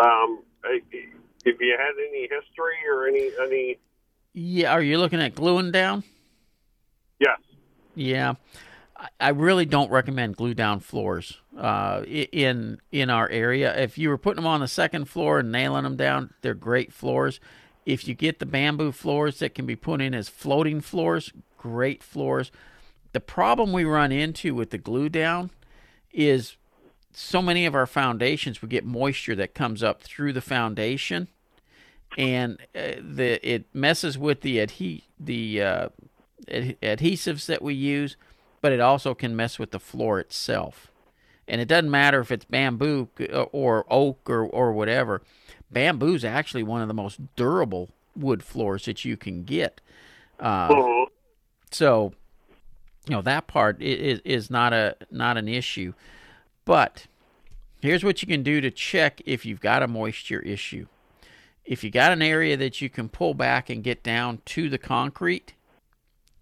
Um, 0.00 0.42
have 0.64 1.56
you 1.60 1.76
had 1.78 1.94
any 2.08 2.22
history 2.22 2.78
or 2.88 3.06
any 3.06 3.30
any? 3.42 3.78
Yeah, 4.34 4.72
are 4.72 4.82
you 4.82 4.98
looking 4.98 5.20
at 5.20 5.34
gluing 5.34 5.72
down? 5.72 6.04
Yes. 7.18 7.38
Yeah. 7.94 8.34
I 9.20 9.30
really 9.30 9.66
don't 9.66 9.90
recommend 9.90 10.36
glue 10.36 10.54
down 10.54 10.80
floors 10.80 11.40
uh, 11.62 12.02
in 12.04 12.80
in 12.90 13.08
our 13.08 13.28
area. 13.28 13.74
If 13.80 13.96
you 13.96 14.08
were 14.08 14.18
putting 14.18 14.42
them 14.42 14.48
on 14.48 14.60
the 14.60 14.68
second 14.68 15.06
floor 15.06 15.38
and 15.38 15.52
nailing 15.52 15.84
them 15.84 15.96
down, 15.96 16.34
they're 16.42 16.54
great 16.54 16.92
floors. 16.92 17.38
If 17.86 18.08
you 18.08 18.14
get 18.14 18.40
the 18.40 18.46
bamboo 18.46 18.90
floors 18.90 19.38
that 19.38 19.54
can 19.54 19.64
be 19.64 19.76
put 19.76 20.00
in 20.00 20.12
as 20.12 20.28
floating 20.28 20.80
floors, 20.80 21.32
great 21.56 22.02
floors. 22.02 22.50
The 23.12 23.20
problem 23.20 23.72
we 23.72 23.84
run 23.84 24.10
into 24.10 24.54
with 24.54 24.70
the 24.70 24.78
glue 24.78 25.08
down 25.08 25.50
is 26.12 26.56
so 27.12 27.40
many 27.40 27.64
of 27.64 27.74
our 27.74 27.86
foundations 27.86 28.60
we 28.60 28.68
get 28.68 28.84
moisture 28.84 29.36
that 29.36 29.54
comes 29.54 29.82
up 29.84 30.02
through 30.02 30.32
the 30.32 30.40
foundation, 30.40 31.28
and 32.18 32.58
uh, 32.74 32.94
the 33.00 33.38
it 33.48 33.66
messes 33.72 34.18
with 34.18 34.40
the 34.40 34.58
adhe- 34.58 35.04
the 35.20 35.62
uh, 35.62 35.88
ad- 36.48 36.76
adhesives 36.82 37.46
that 37.46 37.62
we 37.62 37.74
use, 37.74 38.16
but 38.60 38.72
it 38.72 38.80
also 38.80 39.14
can 39.14 39.36
mess 39.36 39.60
with 39.60 39.70
the 39.70 39.78
floor 39.78 40.18
itself. 40.18 40.91
And 41.52 41.60
it 41.60 41.68
doesn't 41.68 41.90
matter 41.90 42.18
if 42.20 42.32
it's 42.32 42.46
bamboo 42.46 43.08
uh, 43.20 43.42
or 43.52 43.84
oak 43.90 44.28
or, 44.30 44.44
or 44.46 44.72
whatever. 44.72 45.22
Bamboo 45.70 46.14
is 46.14 46.24
actually 46.24 46.62
one 46.62 46.80
of 46.80 46.88
the 46.88 46.94
most 46.94 47.20
durable 47.36 47.90
wood 48.16 48.42
floors 48.42 48.86
that 48.86 49.04
you 49.04 49.16
can 49.18 49.44
get. 49.44 49.80
Uh, 50.40 50.68
Mhm. 50.68 51.06
so, 51.70 52.14
you 53.06 53.14
know 53.14 53.22
that 53.22 53.46
part 53.46 53.82
is 53.82 54.20
is 54.24 54.50
not 54.50 54.72
a 54.72 54.96
not 55.10 55.36
an 55.36 55.46
issue, 55.46 55.92
but 56.64 57.06
Here's 57.82 58.04
what 58.04 58.22
you 58.22 58.28
can 58.28 58.44
do 58.44 58.60
to 58.60 58.70
check 58.70 59.20
if 59.26 59.44
you've 59.44 59.60
got 59.60 59.82
a 59.82 59.88
moisture 59.88 60.38
issue. 60.38 60.86
If 61.64 61.82
you 61.82 61.90
got 61.90 62.12
an 62.12 62.22
area 62.22 62.56
that 62.56 62.80
you 62.80 62.88
can 62.88 63.08
pull 63.08 63.34
back 63.34 63.68
and 63.68 63.82
get 63.82 64.04
down 64.04 64.40
to 64.44 64.68
the 64.68 64.78
concrete, 64.78 65.54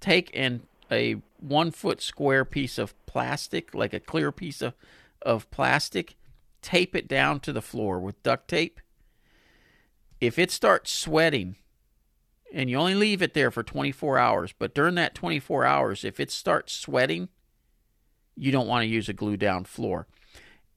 take 0.00 0.30
and 0.34 0.66
a 0.90 1.14
one 1.38 1.70
foot 1.70 2.02
square 2.02 2.44
piece 2.44 2.76
of 2.76 2.94
plastic, 3.06 3.74
like 3.74 3.94
a 3.94 4.00
clear 4.00 4.30
piece 4.30 4.60
of, 4.60 4.74
of 5.22 5.50
plastic, 5.50 6.16
tape 6.62 6.94
it 6.94 7.08
down 7.08 7.40
to 7.40 7.52
the 7.52 7.62
floor 7.62 8.00
with 8.00 8.22
duct 8.22 8.48
tape. 8.48 8.80
If 10.20 10.38
it 10.38 10.50
starts 10.50 10.92
sweating, 10.92 11.56
and 12.52 12.68
you 12.68 12.76
only 12.76 12.94
leave 12.94 13.22
it 13.22 13.34
there 13.34 13.50
for 13.50 13.62
24 13.62 14.18
hours, 14.18 14.54
but 14.58 14.74
during 14.74 14.96
that 14.96 15.14
24 15.14 15.64
hours, 15.64 16.04
if 16.04 16.20
it 16.20 16.30
starts 16.30 16.72
sweating, 16.72 17.28
you 18.36 18.52
don't 18.52 18.66
want 18.66 18.82
to 18.82 18.88
use 18.88 19.08
a 19.08 19.12
glue 19.12 19.36
down 19.36 19.64
floor. 19.64 20.06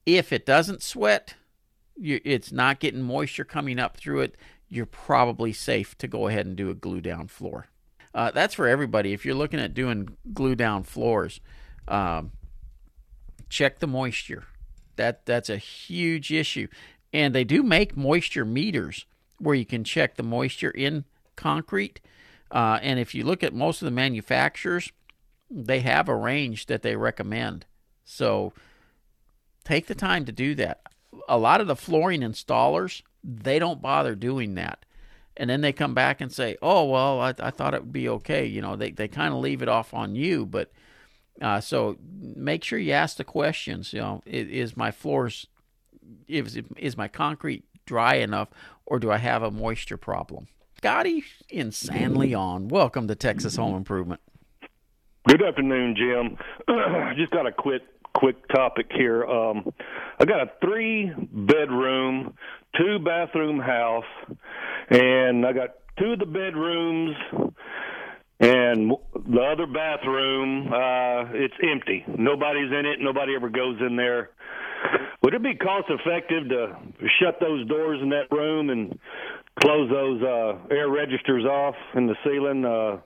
If 0.06 0.32
it 0.32 0.46
doesn't 0.46 0.82
sweat, 0.82 1.34
you, 1.96 2.20
it's 2.24 2.52
not 2.52 2.80
getting 2.80 3.02
moisture 3.02 3.44
coming 3.44 3.78
up 3.78 3.96
through 3.96 4.20
it, 4.20 4.36
you're 4.68 4.86
probably 4.86 5.52
safe 5.52 5.96
to 5.98 6.08
go 6.08 6.28
ahead 6.28 6.46
and 6.46 6.56
do 6.56 6.70
a 6.70 6.74
glue 6.74 7.00
down 7.00 7.28
floor. 7.28 7.68
Uh, 8.14 8.30
that's 8.30 8.54
for 8.54 8.68
everybody. 8.68 9.12
If 9.12 9.24
you're 9.24 9.34
looking 9.34 9.60
at 9.60 9.74
doing 9.74 10.16
glue 10.32 10.54
down 10.54 10.84
floors, 10.84 11.40
um, 11.88 12.32
check 13.54 13.78
the 13.78 13.86
moisture. 13.86 14.44
That 14.96 15.24
that's 15.26 15.50
a 15.50 15.56
huge 15.56 16.32
issue, 16.32 16.68
and 17.12 17.34
they 17.34 17.44
do 17.44 17.62
make 17.62 17.96
moisture 17.96 18.44
meters 18.44 19.06
where 19.38 19.54
you 19.54 19.64
can 19.64 19.84
check 19.84 20.16
the 20.16 20.22
moisture 20.22 20.70
in 20.70 21.04
concrete. 21.36 22.00
Uh, 22.50 22.78
and 22.82 23.00
if 23.00 23.14
you 23.14 23.24
look 23.24 23.42
at 23.42 23.52
most 23.52 23.82
of 23.82 23.86
the 23.86 23.90
manufacturers, 23.90 24.92
they 25.50 25.80
have 25.80 26.08
a 26.08 26.14
range 26.14 26.66
that 26.66 26.82
they 26.82 26.94
recommend. 26.94 27.66
So 28.04 28.52
take 29.64 29.86
the 29.86 29.94
time 29.94 30.24
to 30.26 30.32
do 30.32 30.54
that. 30.56 30.82
A 31.28 31.38
lot 31.38 31.60
of 31.60 31.66
the 31.66 31.76
flooring 31.76 32.20
installers, 32.20 33.02
they 33.24 33.58
don't 33.58 33.82
bother 33.82 34.14
doing 34.14 34.54
that. 34.54 34.84
And 35.36 35.50
then 35.50 35.62
they 35.62 35.72
come 35.72 35.94
back 35.94 36.20
and 36.20 36.32
say, 36.32 36.56
oh, 36.62 36.84
well, 36.84 37.20
I, 37.20 37.34
I 37.40 37.50
thought 37.50 37.74
it 37.74 37.82
would 37.82 37.92
be 37.92 38.08
okay. 38.08 38.46
You 38.46 38.62
know, 38.62 38.76
they, 38.76 38.92
they 38.92 39.08
kind 39.08 39.34
of 39.34 39.40
leave 39.40 39.62
it 39.62 39.68
off 39.68 39.92
on 39.92 40.14
you. 40.14 40.46
But 40.46 40.70
uh, 41.40 41.60
so 41.60 41.96
make 42.16 42.64
sure 42.64 42.78
you 42.78 42.92
ask 42.92 43.16
the 43.16 43.24
questions. 43.24 43.92
You 43.92 44.00
know, 44.00 44.22
is, 44.26 44.48
is 44.48 44.76
my 44.76 44.90
floors, 44.90 45.46
is, 46.28 46.60
is 46.76 46.96
my 46.96 47.08
concrete 47.08 47.64
dry 47.86 48.16
enough 48.16 48.48
or 48.86 48.98
do 48.98 49.10
I 49.10 49.18
have 49.18 49.42
a 49.42 49.50
moisture 49.50 49.96
problem? 49.96 50.48
Scotty 50.76 51.24
in 51.48 51.72
San 51.72 52.14
Leon. 52.14 52.68
Welcome 52.68 53.08
to 53.08 53.14
Texas 53.14 53.56
Home 53.56 53.74
Improvement. 53.74 54.20
Good 55.26 55.42
afternoon, 55.42 55.96
Jim. 55.96 56.36
Just 57.16 57.32
got 57.32 57.46
a 57.46 57.52
quick 57.52 57.82
quick 58.14 58.46
topic 58.48 58.86
here. 58.94 59.24
Um, 59.24 59.72
I 60.20 60.24
got 60.24 60.40
a 60.40 60.50
three 60.60 61.10
bedroom, 61.32 62.34
two 62.76 62.98
bathroom 62.98 63.58
house, 63.58 64.04
and 64.90 65.44
I 65.44 65.52
got 65.52 65.70
two 65.98 66.12
of 66.12 66.18
the 66.18 66.26
bedrooms 66.26 67.16
and 68.40 68.92
the 69.14 69.40
other 69.40 69.66
bathroom 69.66 70.72
uh 70.72 71.32
it's 71.32 71.54
empty 71.62 72.04
nobody's 72.18 72.72
in 72.72 72.84
it 72.86 72.98
nobody 73.00 73.34
ever 73.34 73.48
goes 73.48 73.76
in 73.80 73.96
there 73.96 74.30
would 75.22 75.34
it 75.34 75.42
be 75.42 75.54
cost 75.54 75.86
effective 75.88 76.48
to 76.48 76.76
shut 77.20 77.40
those 77.40 77.66
doors 77.66 78.00
in 78.02 78.10
that 78.10 78.30
room 78.30 78.70
and 78.70 78.98
close 79.60 79.90
those 79.90 80.22
uh, 80.22 80.74
air 80.74 80.88
registers 80.88 81.44
off 81.44 81.74
in 81.94 82.06
the 82.06 82.14
ceiling 82.24 82.64
uh, 82.64 82.98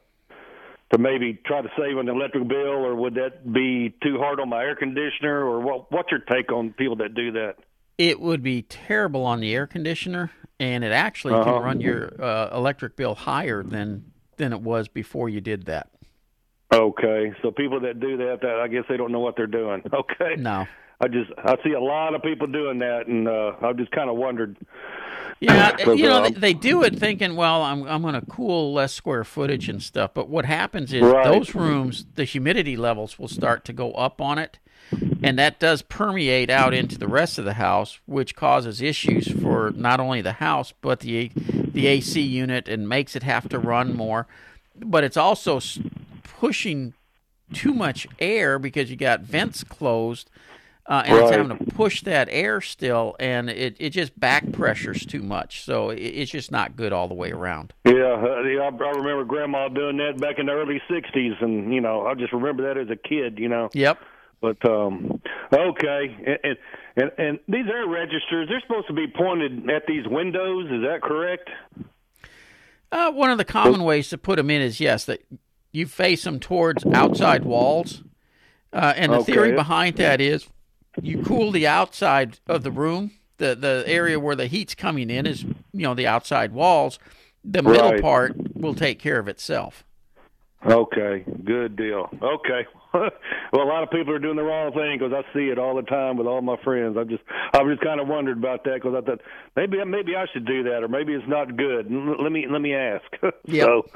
to 0.90 0.98
maybe 0.98 1.38
try 1.46 1.62
to 1.62 1.68
save 1.78 1.98
an 1.98 2.08
electric 2.08 2.48
bill, 2.48 2.84
or 2.84 2.94
would 2.94 3.14
that 3.14 3.52
be 3.52 3.94
too 4.02 4.18
hard 4.18 4.40
on 4.40 4.48
my 4.48 4.62
air 4.62 4.74
conditioner? 4.74 5.44
Or 5.44 5.60
what? 5.60 5.92
What's 5.92 6.10
your 6.10 6.20
take 6.20 6.50
on 6.50 6.72
people 6.72 6.96
that 6.96 7.14
do 7.14 7.32
that? 7.32 7.56
It 7.98 8.20
would 8.20 8.42
be 8.42 8.62
terrible 8.62 9.24
on 9.24 9.40
the 9.40 9.54
air 9.54 9.66
conditioner, 9.66 10.30
and 10.58 10.84
it 10.84 10.92
actually 10.92 11.34
uh-huh. 11.34 11.44
can 11.44 11.62
run 11.62 11.80
your 11.80 12.12
uh, 12.20 12.56
electric 12.56 12.96
bill 12.96 13.14
higher 13.14 13.62
than 13.62 14.12
than 14.38 14.52
it 14.52 14.60
was 14.60 14.88
before 14.88 15.28
you 15.28 15.40
did 15.40 15.66
that. 15.66 15.90
Okay, 16.72 17.32
so 17.42 17.50
people 17.50 17.80
that 17.80 17.98
do 17.98 18.16
that, 18.18 18.40
that 18.42 18.60
I 18.60 18.68
guess 18.68 18.84
they 18.88 18.96
don't 18.96 19.10
know 19.10 19.20
what 19.20 19.36
they're 19.36 19.46
doing. 19.46 19.82
Okay. 19.92 20.36
No. 20.36 20.66
I 21.00 21.06
just 21.06 21.30
I 21.38 21.56
see 21.62 21.72
a 21.72 21.80
lot 21.80 22.14
of 22.14 22.22
people 22.22 22.48
doing 22.48 22.80
that, 22.80 23.06
and 23.06 23.28
uh, 23.28 23.52
I've 23.62 23.76
just 23.76 23.92
kind 23.92 24.10
of 24.10 24.16
wondered. 24.16 24.56
Yeah, 25.38 25.76
you 25.86 26.02
know 26.02 26.24
uh, 26.24 26.28
they, 26.30 26.34
they, 26.34 26.54
do 26.54 26.82
it 26.82 26.98
thinking, 26.98 27.36
well, 27.36 27.62
I'm 27.62 27.86
I'm 27.86 28.02
going 28.02 28.14
to 28.14 28.26
cool 28.26 28.72
less 28.72 28.92
square 28.92 29.22
footage 29.22 29.68
and 29.68 29.80
stuff. 29.80 30.12
But 30.12 30.28
what 30.28 30.44
happens 30.44 30.92
is 30.92 31.02
right. 31.02 31.24
those 31.24 31.54
rooms, 31.54 32.04
the 32.16 32.24
humidity 32.24 32.76
levels 32.76 33.16
will 33.16 33.28
start 33.28 33.64
to 33.66 33.72
go 33.72 33.92
up 33.92 34.20
on 34.20 34.38
it, 34.38 34.58
and 35.22 35.38
that 35.38 35.60
does 35.60 35.82
permeate 35.82 36.50
out 36.50 36.74
into 36.74 36.98
the 36.98 37.08
rest 37.08 37.38
of 37.38 37.44
the 37.44 37.54
house, 37.54 38.00
which 38.06 38.34
causes 38.34 38.82
issues 38.82 39.30
for 39.40 39.70
not 39.70 40.00
only 40.00 40.20
the 40.20 40.34
house 40.34 40.74
but 40.80 41.00
the 41.00 41.30
the 41.78 41.86
AC 41.88 42.20
unit, 42.20 42.68
and 42.68 42.88
makes 42.88 43.16
it 43.16 43.22
have 43.22 43.48
to 43.48 43.58
run 43.58 43.96
more. 43.96 44.26
But 44.76 45.04
it's 45.04 45.16
also 45.16 45.60
pushing 46.22 46.94
too 47.52 47.74
much 47.74 48.06
air 48.18 48.58
because 48.58 48.90
you 48.90 48.96
got 48.96 49.20
vents 49.20 49.64
closed 49.64 50.30
uh, 50.88 51.02
and 51.04 51.14
right. 51.14 51.22
it's 51.22 51.36
having 51.36 51.56
to 51.56 51.64
push 51.74 52.00
that 52.02 52.28
air 52.30 52.62
still, 52.62 53.14
and 53.20 53.50
it, 53.50 53.76
it 53.78 53.90
just 53.90 54.18
back 54.18 54.50
pressures 54.52 55.04
too 55.04 55.22
much. 55.22 55.62
So 55.62 55.90
it, 55.90 55.98
it's 55.98 56.30
just 56.30 56.50
not 56.50 56.76
good 56.76 56.94
all 56.94 57.08
the 57.08 57.14
way 57.14 57.30
around. 57.30 57.74
Yeah, 57.84 57.92
uh, 57.92 58.40
yeah, 58.42 58.62
I, 58.62 58.68
I 58.68 58.90
remember 58.92 59.24
Grandma 59.24 59.68
doing 59.68 59.98
that 59.98 60.18
back 60.18 60.38
in 60.38 60.46
the 60.46 60.52
early 60.52 60.80
'60s, 60.90 61.42
and 61.42 61.74
you 61.74 61.82
know, 61.82 62.06
I 62.06 62.14
just 62.14 62.32
remember 62.32 62.66
that 62.72 62.80
as 62.80 62.88
a 62.88 62.96
kid. 62.96 63.38
You 63.38 63.50
know. 63.50 63.68
Yep. 63.74 63.98
But 64.40 64.64
um, 64.66 65.20
okay, 65.52 66.16
and, 66.26 66.38
and 66.42 66.56
and 67.18 67.38
these 67.48 67.66
air 67.68 67.86
registers, 67.86 68.48
they're 68.48 68.60
supposed 68.60 68.88
to 68.88 68.92
be 68.92 69.06
pointed 69.06 69.68
at 69.70 69.86
these 69.86 70.06
windows. 70.06 70.66
Is 70.66 70.82
that 70.82 71.00
correct? 71.02 71.48
Uh, 72.90 73.12
one 73.12 73.30
of 73.30 73.38
the 73.38 73.44
common 73.44 73.84
ways 73.84 74.08
to 74.08 74.18
put 74.18 74.36
them 74.36 74.50
in 74.50 74.62
is 74.62 74.80
yes, 74.80 75.04
that 75.04 75.22
you 75.72 75.86
face 75.86 76.24
them 76.24 76.40
towards 76.40 76.84
outside 76.86 77.44
walls. 77.44 78.02
Uh, 78.72 78.92
and 78.96 79.12
the 79.12 79.18
okay. 79.18 79.32
theory 79.32 79.52
behind 79.52 79.96
that 79.96 80.20
is 80.20 80.46
you 81.02 81.22
cool 81.22 81.50
the 81.50 81.66
outside 81.66 82.38
of 82.46 82.62
the 82.62 82.70
room. 82.70 83.12
The 83.38 83.54
the 83.54 83.84
area 83.86 84.18
where 84.18 84.34
the 84.34 84.46
heat's 84.46 84.74
coming 84.74 85.10
in 85.10 85.26
is 85.26 85.42
you 85.44 85.54
know 85.72 85.94
the 85.94 86.06
outside 86.06 86.52
walls. 86.52 86.98
The 87.44 87.62
middle 87.62 87.92
right. 87.92 88.02
part 88.02 88.36
will 88.54 88.74
take 88.74 88.98
care 88.98 89.18
of 89.18 89.28
itself. 89.28 89.84
Okay, 90.66 91.24
good 91.44 91.76
deal. 91.76 92.10
Okay. 92.20 92.66
well, 93.52 93.62
a 93.62 93.68
lot 93.68 93.82
of 93.82 93.90
people 93.90 94.12
are 94.14 94.18
doing 94.18 94.36
the 94.36 94.42
wrong 94.42 94.72
thing 94.72 94.98
because 94.98 95.12
I 95.12 95.22
see 95.34 95.48
it 95.48 95.58
all 95.58 95.76
the 95.76 95.82
time 95.82 96.16
with 96.16 96.26
all 96.26 96.42
my 96.42 96.56
friends. 96.62 96.96
I 96.98 97.04
just, 97.04 97.22
I 97.54 97.62
just 97.64 97.80
kind 97.82 98.00
of 98.00 98.08
wondered 98.08 98.38
about 98.38 98.64
that 98.64 98.74
because 98.74 98.94
I 98.96 99.00
thought 99.00 99.20
maybe, 99.56 99.82
maybe 99.84 100.16
I 100.16 100.26
should 100.32 100.46
do 100.46 100.62
that, 100.64 100.82
or 100.82 100.88
maybe 100.88 101.14
it's 101.14 101.28
not 101.28 101.56
good. 101.56 101.86
Let 101.90 102.32
me, 102.32 102.46
let 102.50 102.60
me 102.60 102.74
ask. 102.74 103.04
Yeah. 103.44 103.64
so, 103.64 103.86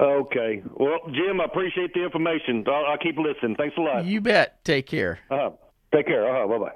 okay. 0.00 0.62
Well, 0.74 0.98
Jim, 1.12 1.40
I 1.40 1.44
appreciate 1.44 1.94
the 1.94 2.02
information. 2.02 2.64
I'll, 2.66 2.86
I'll, 2.86 2.98
keep 2.98 3.16
listening. 3.16 3.56
Thanks 3.56 3.76
a 3.76 3.80
lot. 3.80 4.04
You 4.04 4.20
bet. 4.20 4.64
Take 4.64 4.86
care. 4.86 5.20
Uh-huh. 5.30 5.50
Take 5.94 6.06
care. 6.06 6.28
Uh-huh. 6.28 6.48
Bye 6.48 6.58
bye. 6.58 6.74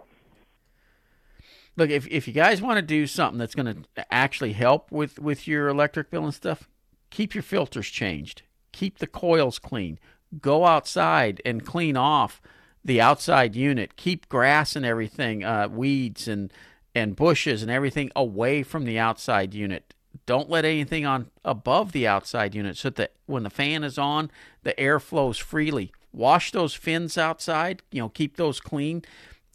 Look, 1.77 1.91
if 1.91 2.09
if 2.09 2.27
you 2.27 2.35
guys 2.35 2.61
want 2.61 2.79
to 2.79 2.83
do 2.83 3.07
something 3.07 3.39
that's 3.39 3.55
going 3.55 3.85
to 3.95 4.15
actually 4.15 4.53
help 4.53 4.91
with 4.91 5.19
with 5.19 5.47
your 5.47 5.69
electric 5.69 6.11
bill 6.11 6.25
and 6.25 6.35
stuff, 6.35 6.69
keep 7.11 7.35
your 7.35 7.43
filters 7.43 7.89
changed. 7.89 8.43
Keep 8.73 8.99
the 8.99 9.07
coils 9.07 9.59
clean. 9.59 9.99
Go 10.41 10.67
outside 10.67 11.41
and 11.45 11.65
clean 11.65 11.97
off 11.97 12.41
the 12.85 13.01
outside 13.01 13.57
unit. 13.57 13.97
Keep 13.97 14.29
grass 14.29 14.77
and 14.77 14.85
everything, 14.85 15.45
uh, 15.45 15.69
weeds 15.69 16.29
and 16.29 16.53
and 16.95 17.15
bushes 17.15 17.63
and 17.63 17.71
everything 17.71 18.11
away 18.17 18.63
from 18.63 18.85
the 18.85 18.99
outside 18.99 19.55
unit. 19.55 19.95
Don't 20.27 20.51
let 20.51 20.65
anything 20.65 21.07
on 21.07 21.31
above 21.45 21.93
the 21.93 22.07
outside 22.07 22.55
unit 22.55 22.77
so 22.77 22.91
that 22.91 23.13
when 23.27 23.45
the 23.45 23.51
fan 23.51 23.85
is 23.85 23.99
on, 23.99 24.31
the 24.63 24.79
air 24.81 24.99
flows 24.99 25.39
freely. 25.39 25.93
Wash 26.13 26.51
those 26.51 26.75
fins 26.75 27.17
outside, 27.17 27.83
you 27.93 28.01
know, 28.01 28.09
keep 28.09 28.37
those 28.37 28.61
clean. 28.61 29.05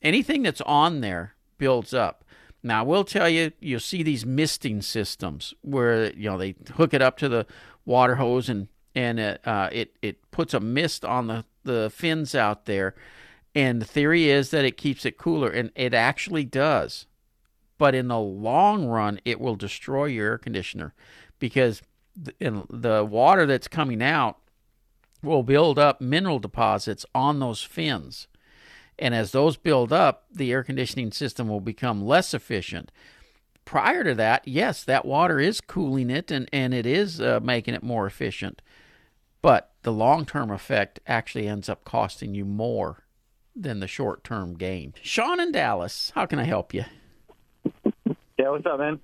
Anything 0.02 0.44
that's 0.44 0.62
on 0.62 1.02
there 1.02 1.34
builds 1.58 1.94
up. 1.94 2.24
Now, 2.62 2.80
I 2.80 2.84
will 2.84 3.04
tell 3.04 3.28
you, 3.28 3.52
you'll 3.60 3.80
see 3.82 4.04
these 4.04 4.26
misting 4.26 4.82
systems 4.82 5.54
where, 5.62 6.14
you 6.14 6.30
know, 6.30 6.38
they 6.38 6.56
hook 6.76 6.94
it 6.94 7.02
up 7.02 7.18
to 7.18 7.28
the 7.28 7.46
water 7.86 8.16
hose 8.16 8.48
and, 8.48 8.70
and 8.96 9.20
it, 9.20 9.48
uh, 9.48 9.70
it, 9.72 9.96
it 10.02 10.32
puts 10.32 10.54
a 10.54 10.60
mist 10.60 11.04
on 11.04 11.28
the, 11.28 11.46
the 11.64 11.92
fins 11.94 12.36
out 12.36 12.66
there. 12.66 12.96
And 13.56 13.82
the 13.82 13.86
theory 13.86 14.30
is 14.30 14.50
that 14.50 14.66
it 14.66 14.78
keeps 14.78 15.06
it 15.06 15.18
cooler, 15.18 15.50
and 15.50 15.72
it 15.76 15.94
actually 15.94 16.44
does. 16.44 17.06
But 17.78 17.96
in 17.96 18.08
the 18.08 18.20
long 18.20 18.86
run, 18.88 19.20
it 19.26 19.40
will 19.40 19.56
destroy 19.56 20.06
your 20.06 20.28
air 20.28 20.38
conditioner 20.38 20.94
because 21.40 21.82
the, 22.16 22.64
the 22.70 23.06
water 23.06 23.46
that's 23.46 23.68
coming 23.68 24.02
out 24.02 24.38
will 25.22 25.44
build 25.44 25.80
up 25.80 26.02
mineral 26.02 26.40
deposits 26.40 27.06
on 27.16 27.40
those 27.40 27.62
fins. 27.62 28.28
And 29.00 29.16
as 29.16 29.32
those 29.32 29.58
build 29.58 29.92
up, 29.92 30.26
the 30.32 30.52
air 30.52 30.64
conditioning 30.64 31.12
system 31.12 31.48
will 31.48 31.62
become 31.62 32.06
less 32.06 32.34
efficient. 32.34 32.92
Prior 33.66 34.04
to 34.04 34.14
that, 34.16 34.48
yes, 34.48 34.84
that 34.84 35.06
water 35.06 35.40
is 35.40 35.62
cooling 35.62 36.10
it 36.10 36.30
and, 36.30 36.50
and 36.54 36.74
it 36.74 36.86
is 36.86 37.20
uh, 37.22 37.40
making 37.42 37.74
it 37.74 37.84
more 37.84 38.06
efficient. 38.06 38.62
But 39.44 39.72
the 39.84 39.92
long 39.92 40.26
term 40.26 40.50
effect 40.50 41.02
actually 41.06 41.48
ends 41.48 41.70
up 41.70 41.84
costing 41.84 42.34
you 42.34 42.46
more 42.46 43.04
than 43.56 43.82
the 43.82 43.88
short 43.88 44.24
term 44.24 44.56
gain. 44.56 44.96
Sean 45.04 45.40
in 45.40 45.52
Dallas, 45.52 46.12
how 46.16 46.26
can 46.26 46.40
I 46.40 46.46
help 46.46 46.74
you? 46.74 46.86
Yeah, 48.40 48.50
what's 48.50 48.66
up, 48.66 48.80
man? 48.80 49.00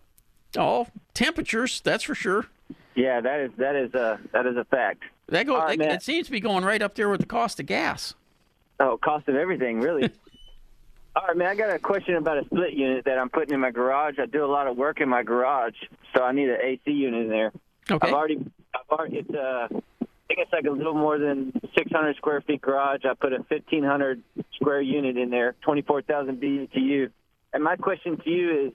Oh, 0.57 0.87
temperatures, 1.13 1.81
that's 1.81 2.05
for 2.05 2.15
sure. 2.15 2.47
Yeah, 2.95 3.21
that 3.21 3.39
is 3.41 3.51
that 3.57 3.75
is 3.75 3.93
a 3.93 4.19
that 4.31 4.47
is 4.47 4.55
a 4.55 4.63
fact. 4.63 5.03
That 5.27 5.45
go. 5.45 5.55
All 5.55 5.65
right, 5.65 5.73
it, 5.73 5.79
man. 5.79 5.91
it 5.91 6.01
seems 6.01 6.25
to 6.27 6.31
be 6.31 6.39
going 6.39 6.63
right 6.63 6.81
up 6.81 6.95
there 6.95 7.09
with 7.09 7.19
the 7.19 7.27
cost 7.27 7.59
of 7.59 7.65
gas. 7.65 8.15
Oh, 8.79 8.97
cost 8.97 9.27
of 9.27 9.35
everything, 9.35 9.81
really. 9.81 10.03
All 11.17 11.27
right, 11.27 11.35
man. 11.35 11.47
I 11.47 11.55
got 11.55 11.69
a 11.69 11.79
question 11.79 12.15
about 12.15 12.37
a 12.37 12.45
split 12.45 12.73
unit 12.73 13.03
that 13.05 13.17
I'm 13.19 13.29
putting 13.29 13.53
in 13.53 13.59
my 13.59 13.71
garage. 13.71 14.15
I 14.19 14.25
do 14.25 14.45
a 14.45 14.47
lot 14.47 14.67
of 14.67 14.77
work 14.77 15.01
in 15.01 15.09
my 15.09 15.21
garage, 15.21 15.75
so 16.15 16.23
I 16.23 16.31
need 16.31 16.49
an 16.49 16.59
AC 16.63 16.89
unit 16.91 17.23
in 17.23 17.29
there. 17.29 17.51
Okay. 17.91 18.07
I've 18.07 18.13
already, 18.13 18.37
I've 18.73 18.89
already. 18.89 19.17
It's 19.17 19.29
uh, 19.29 19.67
I 20.29 20.35
think 20.35 20.45
it's 20.45 20.53
like 20.53 20.65
a 20.65 20.71
little 20.71 20.93
more 20.93 21.17
than 21.17 21.51
600 21.75 22.15
square 22.17 22.41
feet 22.41 22.61
garage. 22.61 23.01
I 23.03 23.15
put 23.15 23.33
a 23.33 23.37
1500 23.37 24.21
square 24.53 24.79
unit 24.79 25.17
in 25.17 25.31
there, 25.31 25.55
24,000 25.61 26.39
BTU. 26.39 27.09
And 27.51 27.63
my 27.63 27.75
question 27.77 28.17
to 28.23 28.29
you 28.29 28.67
is, 28.67 28.73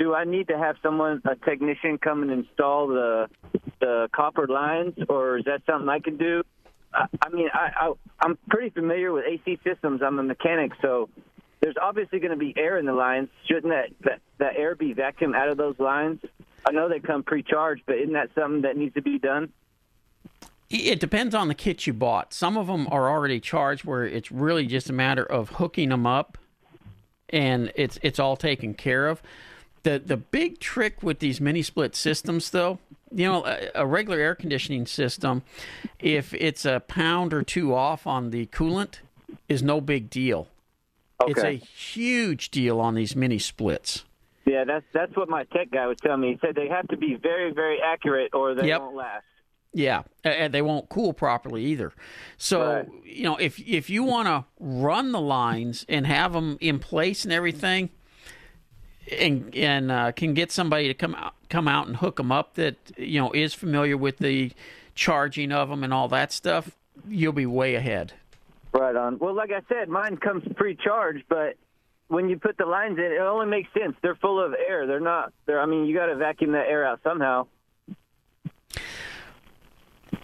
do 0.00 0.14
I 0.14 0.24
need 0.24 0.48
to 0.48 0.58
have 0.58 0.76
someone, 0.82 1.22
a 1.24 1.36
technician, 1.36 1.98
come 1.98 2.22
and 2.22 2.32
install 2.32 2.88
the 2.88 3.28
the 3.80 4.08
copper 4.14 4.46
lines, 4.46 4.94
or 5.08 5.38
is 5.38 5.44
that 5.44 5.62
something 5.64 5.88
I 5.88 6.00
can 6.00 6.16
do? 6.16 6.42
I, 6.92 7.06
I 7.22 7.28
mean, 7.28 7.48
I, 7.52 7.70
I 7.76 7.92
I'm 8.20 8.36
pretty 8.48 8.70
familiar 8.70 9.12
with 9.12 9.24
AC 9.26 9.60
systems. 9.62 10.00
I'm 10.02 10.18
a 10.18 10.22
mechanic, 10.22 10.72
so 10.82 11.08
there's 11.60 11.76
obviously 11.80 12.18
going 12.18 12.32
to 12.32 12.36
be 12.36 12.52
air 12.56 12.78
in 12.78 12.86
the 12.86 12.92
lines. 12.92 13.28
Shouldn't 13.46 13.72
that, 13.72 13.90
that 14.04 14.20
that 14.38 14.56
air 14.56 14.74
be 14.74 14.94
vacuumed 14.94 15.36
out 15.36 15.50
of 15.50 15.56
those 15.56 15.78
lines? 15.78 16.20
I 16.66 16.72
know 16.72 16.88
they 16.88 17.00
come 17.00 17.22
pre-charged, 17.22 17.82
but 17.86 17.96
isn't 17.96 18.14
that 18.14 18.30
something 18.34 18.62
that 18.62 18.76
needs 18.76 18.94
to 18.94 19.02
be 19.02 19.18
done? 19.18 19.52
It 20.70 21.00
depends 21.00 21.34
on 21.34 21.48
the 21.48 21.54
kit 21.54 21.86
you 21.86 21.92
bought. 21.92 22.32
Some 22.32 22.56
of 22.56 22.68
them 22.68 22.86
are 22.92 23.10
already 23.10 23.40
charged, 23.40 23.84
where 23.84 24.04
it's 24.04 24.30
really 24.30 24.66
just 24.66 24.88
a 24.88 24.92
matter 24.92 25.24
of 25.24 25.50
hooking 25.50 25.88
them 25.88 26.06
up, 26.06 26.38
and 27.28 27.72
it's 27.74 27.98
it's 28.02 28.18
all 28.20 28.36
taken 28.36 28.74
care 28.74 29.08
of. 29.08 29.20
the 29.82 29.98
The 29.98 30.16
big 30.16 30.60
trick 30.60 31.02
with 31.02 31.18
these 31.18 31.40
mini 31.40 31.62
split 31.62 31.96
systems, 31.96 32.50
though, 32.50 32.78
you 33.12 33.26
know, 33.26 33.44
a, 33.44 33.70
a 33.74 33.86
regular 33.86 34.20
air 34.20 34.36
conditioning 34.36 34.86
system, 34.86 35.42
if 35.98 36.32
it's 36.34 36.64
a 36.64 36.80
pound 36.86 37.34
or 37.34 37.42
two 37.42 37.74
off 37.74 38.06
on 38.06 38.30
the 38.30 38.46
coolant, 38.46 39.00
is 39.48 39.62
no 39.64 39.80
big 39.80 40.08
deal. 40.08 40.46
Okay. 41.20 41.32
It's 41.32 41.42
a 41.42 41.66
huge 41.66 42.50
deal 42.50 42.80
on 42.80 42.94
these 42.94 43.16
mini 43.16 43.38
splits. 43.40 44.04
Yeah, 44.46 44.62
that's 44.64 44.86
that's 44.92 45.16
what 45.16 45.28
my 45.28 45.42
tech 45.44 45.70
guy 45.72 45.86
was 45.88 45.98
telling 46.00 46.20
me. 46.20 46.32
He 46.32 46.38
said 46.40 46.54
they 46.54 46.68
have 46.68 46.86
to 46.88 46.96
be 46.96 47.14
very, 47.16 47.52
very 47.52 47.78
accurate, 47.80 48.34
or 48.34 48.54
they 48.54 48.68
Yep. 48.68 48.80
won't 48.80 48.96
last. 48.96 49.24
Yeah, 49.72 50.02
and 50.24 50.52
they 50.52 50.62
won't 50.62 50.88
cool 50.88 51.12
properly 51.12 51.64
either. 51.66 51.92
So 52.36 52.74
Right. 52.74 52.88
you 53.04 53.22
know, 53.22 53.36
if 53.36 53.58
if 53.60 53.88
you 53.88 54.02
want 54.02 54.26
to 54.26 54.44
run 54.58 55.12
the 55.12 55.20
lines 55.20 55.86
and 55.88 56.06
have 56.06 56.32
them 56.32 56.58
in 56.60 56.80
place 56.80 57.24
and 57.24 57.32
everything, 57.32 57.90
and 59.16 59.54
and 59.54 59.90
uh, 59.92 60.12
can 60.12 60.34
get 60.34 60.50
somebody 60.50 60.88
to 60.88 60.94
come 60.94 61.14
out 61.14 61.34
come 61.48 61.68
out 61.68 61.86
and 61.86 61.96
hook 61.96 62.16
them 62.16 62.32
up 62.32 62.54
that 62.54 62.76
you 62.96 63.20
know 63.20 63.30
is 63.32 63.54
familiar 63.54 63.96
with 63.96 64.18
the 64.18 64.52
charging 64.94 65.52
of 65.52 65.68
them 65.68 65.84
and 65.84 65.94
all 65.94 66.08
that 66.08 66.32
stuff, 66.32 66.76
you'll 67.08 67.32
be 67.32 67.46
way 67.46 67.74
ahead. 67.76 68.12
Right 68.72 68.94
on. 68.94 69.18
Well, 69.18 69.34
like 69.34 69.50
I 69.50 69.62
said, 69.68 69.88
mine 69.88 70.16
comes 70.16 70.44
pre-charged, 70.56 71.24
but 71.28 71.56
when 72.08 72.28
you 72.28 72.38
put 72.38 72.56
the 72.58 72.66
lines 72.66 72.98
in, 72.98 73.04
it 73.04 73.18
only 73.20 73.46
makes 73.46 73.68
sense. 73.72 73.96
They're 74.02 74.16
full 74.16 74.44
of 74.44 74.54
air. 74.54 74.86
They're 74.86 75.00
not. 75.00 75.32
They're. 75.46 75.60
I 75.60 75.66
mean, 75.66 75.86
you 75.86 75.94
got 75.96 76.06
to 76.06 76.16
vacuum 76.16 76.52
that 76.52 76.66
air 76.66 76.84
out 76.84 77.00
somehow. 77.02 77.46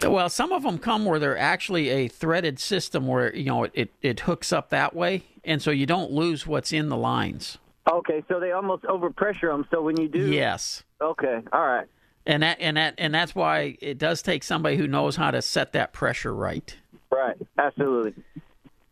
Well, 0.03 0.29
some 0.29 0.53
of 0.53 0.63
them 0.63 0.79
come 0.79 1.05
where 1.05 1.19
they're 1.19 1.39
actually 1.39 1.89
a 1.89 2.09
threaded 2.09 2.59
system 2.59 3.07
where 3.07 3.35
you 3.35 3.45
know 3.45 3.65
it, 3.65 3.73
it, 3.75 3.95
it 4.03 4.21
hooks 4.21 4.53
up 4.53 4.71
that 4.71 4.95
way, 4.95 5.25
and 5.45 5.63
so 5.63 5.71
you 5.71 5.87
don't 5.87 6.11
lose 6.11 6.47
what's 6.47 6.73
in 6.73 6.89
the 6.89 6.97
lines. 6.97 7.59
Okay, 7.91 8.25
so 8.29 8.41
they 8.41 8.53
almost 8.53 8.83
overpressure 8.85 9.53
them. 9.53 9.67
So 9.71 9.81
when 9.83 10.01
you 10.01 10.09
do, 10.09 10.31
Yes. 10.31 10.83
Okay. 11.01 11.41
All 11.53 11.67
right. 11.67 11.87
And 12.27 12.43
that 12.43 12.61
and 12.61 12.77
that 12.77 12.95
and 12.99 13.15
that's 13.15 13.35
why 13.35 13.77
it 13.81 13.99
does 13.99 14.23
take 14.23 14.43
somebody 14.43 14.77
who 14.77 14.89
knows 14.89 15.15
how 15.15 15.31
to 15.31 15.41
set 15.41 15.73
that 15.75 15.93
pressure 15.93 16.35
right. 16.35 16.75
Right. 17.11 17.37
Absolutely. 17.57 18.15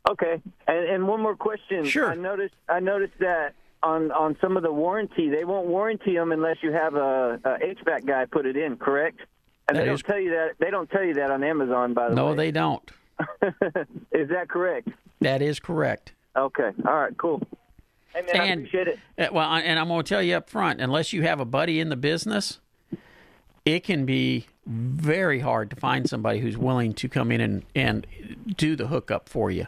Okay. 0.09 0.41
And 0.69 0.89
and 0.89 1.09
one 1.09 1.21
more 1.21 1.35
question. 1.35 1.85
Sure. 1.85 2.11
I 2.11 2.15
noticed. 2.15 2.55
I 2.69 2.79
noticed 2.79 3.19
that 3.19 3.55
on 3.83 4.13
on 4.13 4.37
some 4.41 4.57
of 4.57 4.63
the 4.63 4.73
warranty, 4.73 5.29
they 5.31 5.45
won't 5.45 5.67
warranty 5.67 6.15
them 6.15 6.31
unless 6.31 6.59
you 6.63 6.71
have 6.71 6.95
a, 6.95 7.41
a 7.45 7.59
HVAC 7.59 8.07
guy 8.07 8.25
put 8.27 8.47
it 8.47 8.57
in. 8.57 8.77
Correct. 8.77 9.19
And 9.68 9.77
That 9.79 9.85
they 9.85 9.90
is- 9.92 10.03
don't 10.03 10.12
tell 10.12 10.20
you 10.22 10.31
that. 10.31 10.50
They 10.59 10.70
don't 10.70 10.90
tell 10.90 11.05
you 11.05 11.14
that 11.14 11.31
on 11.31 11.42
Amazon. 11.42 11.94
By 11.94 12.09
the 12.11 12.14
No, 12.14 12.27
way. 12.27 12.31
No, 12.31 12.37
they 12.37 12.50
don't. 12.50 12.90
Is 14.12 14.29
that 14.31 14.48
correct? 14.48 14.88
That 15.20 15.40
is 15.40 15.61
correct. 15.61 16.12
Okay. 16.37 16.70
All 16.87 16.94
right. 16.94 17.16
Cool. 17.16 17.40
Hey 18.12 18.22
man, 18.22 18.40
I 18.40 18.44
And- 18.46 18.61
appreciate 18.66 18.88
it. 18.88 18.98
Uh, 19.18 19.29
Well, 19.33 19.48
I- 19.48 19.61
and 19.61 19.79
I'm 19.79 19.88
going 19.88 20.03
to 20.03 20.09
tell 20.09 20.22
you 20.22 20.35
up 20.37 20.50
front, 20.50 20.81
unless 20.81 21.12
you 21.12 21.22
have 21.22 21.40
a 21.40 21.44
buddy 21.44 21.81
in 21.81 21.88
the 21.88 21.96
business, 21.96 22.61
it 23.64 23.85
can 23.85 24.05
be 24.05 24.46
very 24.66 25.40
hard 25.40 25.70
to 25.70 25.77
find 25.77 26.09
somebody 26.09 26.40
who's 26.40 26.57
willing 26.59 26.92
to 26.94 27.09
come 27.09 27.31
in 27.33 27.40
and, 27.40 27.62
and 27.74 28.07
do 28.57 28.77
the 28.77 28.88
hookup 28.88 29.29
for 29.29 29.50
you. 29.50 29.66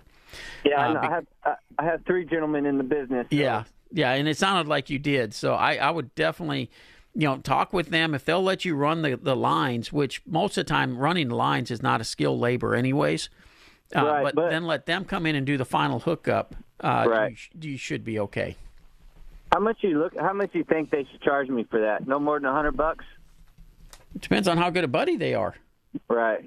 Yeah, 0.65 0.81
I, 0.81 0.95
Uh, 0.95 1.01
I 1.01 1.11
have 1.11 1.27
I, 1.45 1.55
I 1.79 1.85
have 1.85 2.05
three 2.05 2.25
gentlemen 2.25 2.67
in 2.67 2.77
the 2.79 2.85
business. 2.85 3.27
so- 3.31 3.37
Yeah, 3.37 3.65
yeah, 3.93 4.13
and 4.13 4.29
it 4.29 4.37
sounded 4.37 4.69
like 4.69 4.91
you 4.91 4.99
did. 4.99 5.33
So 5.35 5.55
I, 5.55 5.77
I 5.77 5.91
would 5.91 6.15
definitely, 6.15 6.71
you 7.19 7.27
know, 7.27 7.39
talk 7.39 7.73
with 7.73 7.89
them 7.89 8.15
if 8.15 8.25
they'll 8.27 8.43
let 8.43 8.65
you 8.67 8.77
run 8.77 9.01
the, 9.03 9.17
the 9.17 9.35
lines. 9.35 9.91
Which 9.93 10.21
most 10.27 10.59
of 10.59 10.67
the 10.67 10.69
time, 10.69 10.99
running 10.99 11.29
the 11.29 11.35
lines 11.37 11.71
is 11.71 11.83
not 11.83 12.01
a 12.01 12.05
skilled 12.05 12.39
labor, 12.41 12.75
anyways. 12.75 13.31
Uh, 13.95 14.05
Right, 14.05 14.23
but, 14.25 14.35
but- 14.35 14.51
then 14.51 14.65
let 14.67 14.87
them 14.87 15.05
come 15.05 15.25
in 15.27 15.35
and 15.35 15.47
do 15.47 15.57
the 15.57 15.65
final 15.65 16.01
hookup. 16.01 16.55
Uh, 16.81 17.07
Right. 17.09 17.31
you, 17.31 17.37
sh- 17.37 17.51
you 17.61 17.77
should 17.79 18.05
be 18.05 18.19
okay. 18.21 18.57
How 19.53 19.61
much 19.61 19.79
you 19.81 19.99
look? 19.99 20.13
How 20.19 20.33
much 20.35 20.51
you 20.55 20.65
think 20.65 20.91
they 20.91 21.07
should 21.11 21.23
charge 21.23 21.49
me 21.49 21.65
for 21.71 21.81
that? 21.81 22.07
No 22.07 22.19
more 22.19 22.39
than 22.39 22.47
a 22.51 22.53
hundred 22.53 22.77
bucks. 22.77 23.05
It 24.15 24.21
depends 24.21 24.47
on 24.49 24.59
how 24.59 24.69
good 24.71 24.85
a 24.85 24.89
buddy 24.89 25.17
they 25.17 25.35
are. 25.35 25.55
Right. 26.09 26.45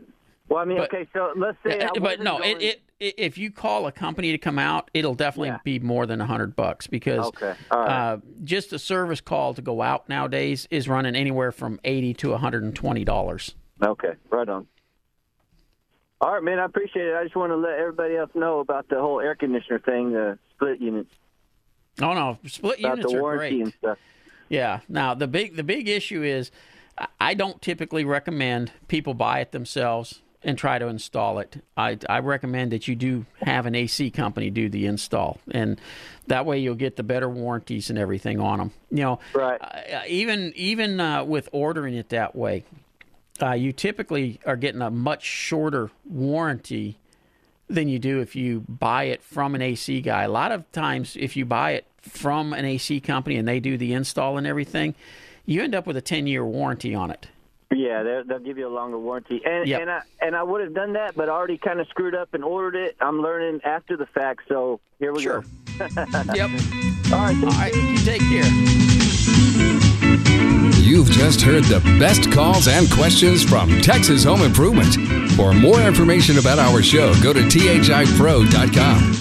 Well, 0.50 0.60
I 0.60 0.66
mean, 0.66 0.78
But- 0.78 0.94
okay. 0.94 1.08
So 1.14 1.32
let's 1.36 1.58
say. 1.66 1.80
I 1.82 1.86
Uh, 1.88 2.00
but 2.00 2.20
no, 2.20 2.38
going- 2.38 2.58
it, 2.58 2.62
it, 2.62 2.82
if 3.00 3.38
you 3.38 3.52
call 3.52 3.88
a 3.88 3.92
company 3.92 4.32
to 4.32 4.38
come 4.38 4.60
out, 4.60 4.92
it'll 4.94 5.16
definitely 5.16 5.50
Yeah. 5.50 5.60
be 5.64 5.80
more 5.80 6.06
than 6.06 6.20
a 6.22 6.26
hundred 6.26 6.56
bucks 6.56 6.88
because 6.88 7.28
Okay. 7.28 7.54
Right. 7.72 7.90
uh, 7.90 8.18
just 8.44 8.74
a 8.74 8.80
service 8.80 9.22
call 9.22 9.54
to 9.54 9.62
go 9.62 9.82
out 9.82 10.10
nowadays 10.10 10.68
is 10.70 10.90
running 10.90 11.16
anywhere 11.16 11.52
from 11.52 11.80
eighty 11.84 12.14
to 12.16 12.32
one 12.32 12.40
hundred 12.42 12.64
and 12.64 12.76
twenty 12.76 13.06
dollars. 13.06 13.56
Okay, 13.82 14.14
right 14.30 14.48
on. 14.50 14.68
All 16.22 16.34
right, 16.34 16.44
man. 16.44 16.60
I 16.60 16.66
appreciate 16.66 17.08
it. 17.08 17.16
I 17.16 17.24
just 17.24 17.36
want 17.38 17.52
to 17.52 17.56
let 17.56 17.80
everybody 17.80 18.18
else 18.18 18.32
know 18.36 18.60
about 18.60 18.90
the 18.90 19.00
whole 19.00 19.22
air 19.22 19.36
conditioner 19.36 19.80
thing, 19.80 20.12
the 20.12 20.38
split 20.52 20.82
units, 20.82 21.14
Oh 22.02 22.14
no, 22.14 22.38
split 22.46 22.80
about 22.80 22.98
units 22.98 23.14
the 23.14 23.24
are 23.24 23.38
great. 23.38 23.62
and 23.62 23.74
stuff. 23.74 23.98
Yeah. 24.50 24.80
Now 24.90 25.14
the 25.14 25.28
big 25.28 25.56
the 25.56 25.64
big 25.64 25.88
issue 25.88 26.22
is 26.24 26.52
I 27.22 27.34
don't 27.34 27.62
typically 27.62 28.04
recommend 28.04 28.74
people 28.90 29.14
buy 29.14 29.40
it 29.40 29.54
themselves 29.54 30.22
and 30.44 30.58
try 30.58 30.80
to 30.80 30.88
install 30.88 31.40
it. 31.40 31.64
I 31.76 31.98
I 32.10 32.20
recommend 32.20 32.72
that 32.72 32.88
you 32.88 32.96
do 32.96 33.26
have 33.42 33.66
an 33.66 33.76
AC 33.76 34.12
company 34.12 34.50
do 34.50 34.70
the 34.70 34.86
install, 34.86 35.40
and 35.52 35.80
that 36.28 36.46
way 36.46 36.60
you'll 36.60 36.76
get 36.76 36.96
the 36.96 37.04
better 37.04 37.30
warranties 37.30 37.90
and 37.90 38.00
everything 38.00 38.40
on 38.40 38.60
them. 38.60 38.72
You 38.90 39.04
know, 39.04 39.20
Right. 39.34 39.60
uh, 39.62 40.02
even 40.08 40.54
even 40.56 41.00
uh, 41.00 41.24
with 41.24 41.50
ordering 41.52 41.96
it 41.96 42.10
that 42.10 42.36
way, 42.36 42.64
uh, 43.42 43.52
you 43.54 43.72
typically 43.74 44.40
are 44.46 44.56
getting 44.56 44.82
a 44.82 44.90
much 44.92 45.24
shorter 45.24 45.92
warranty 46.06 46.98
than 47.68 47.88
you 47.88 48.00
do 48.00 48.20
if 48.20 48.36
you 48.36 48.62
buy 48.68 49.04
it 49.04 49.22
from 49.22 49.54
an 49.56 49.62
AC 49.62 50.02
guy. 50.02 50.24
A 50.24 50.30
lot 50.30 50.52
of 50.52 50.70
times, 50.72 51.16
if 51.20 51.36
you 51.38 51.46
buy 51.46 51.72
it 51.72 51.86
from 52.02 52.54
an 52.54 52.66
AC 52.66 53.00
company 53.02 53.36
and 53.36 53.48
they 53.48 53.60
do 53.60 53.78
the 53.78 53.94
install 53.94 54.38
and 54.38 54.48
everything, 54.48 54.96
you 55.46 55.62
end 55.62 55.76
up 55.76 55.86
with 55.86 55.98
a 55.98 56.02
10 56.02 56.26
year 56.28 56.44
warranty 56.46 56.96
on 56.96 57.12
it. 57.12 57.28
Yeah, 57.76 58.02
they'll, 58.04 58.24
they'll 58.26 58.40
give 58.40 58.58
you 58.58 58.68
a 58.68 58.74
longer 58.74 58.98
warranty. 58.98 59.42
And 59.46 59.68
Yep. 59.68 59.82
and 59.82 59.90
I 59.92 60.02
and 60.22 60.36
I 60.36 60.42
would 60.44 60.62
have 60.62 60.74
done 60.74 60.94
that, 60.94 61.16
but 61.16 61.30
I 61.30 61.32
already 61.34 61.58
kind 61.58 61.80
of 61.80 61.88
screwed 61.90 62.16
up 62.16 62.34
and 62.34 62.44
ordered 62.44 62.76
it. 62.76 62.98
I'm 63.00 63.22
learning 63.22 63.62
after 63.64 63.96
the 63.96 64.08
fact, 64.08 64.42
so 64.48 64.80
here 64.98 65.14
we 65.14 65.22
Sure. 65.24 65.42
go. 65.42 65.48
Yep. 66.36 66.50
All 67.14 67.20
right. 67.20 67.36
All 67.44 67.50
right. 67.52 67.74
You 67.76 67.98
take 68.00 68.22
care. 68.22 68.50
You've 70.82 71.10
just 71.12 71.42
heard 71.42 71.64
the 71.66 71.80
best 72.00 72.32
calls 72.32 72.68
and 72.68 72.90
questions 72.92 73.44
from 73.44 73.80
Texas 73.82 74.24
Home 74.24 74.42
Improvement. 74.42 74.96
For 75.34 75.54
more 75.54 75.80
information 75.82 76.38
about 76.40 76.58
our 76.60 76.82
show, 76.82 77.14
go 77.22 77.32
to 77.34 77.42
thipro.com. 77.42 79.14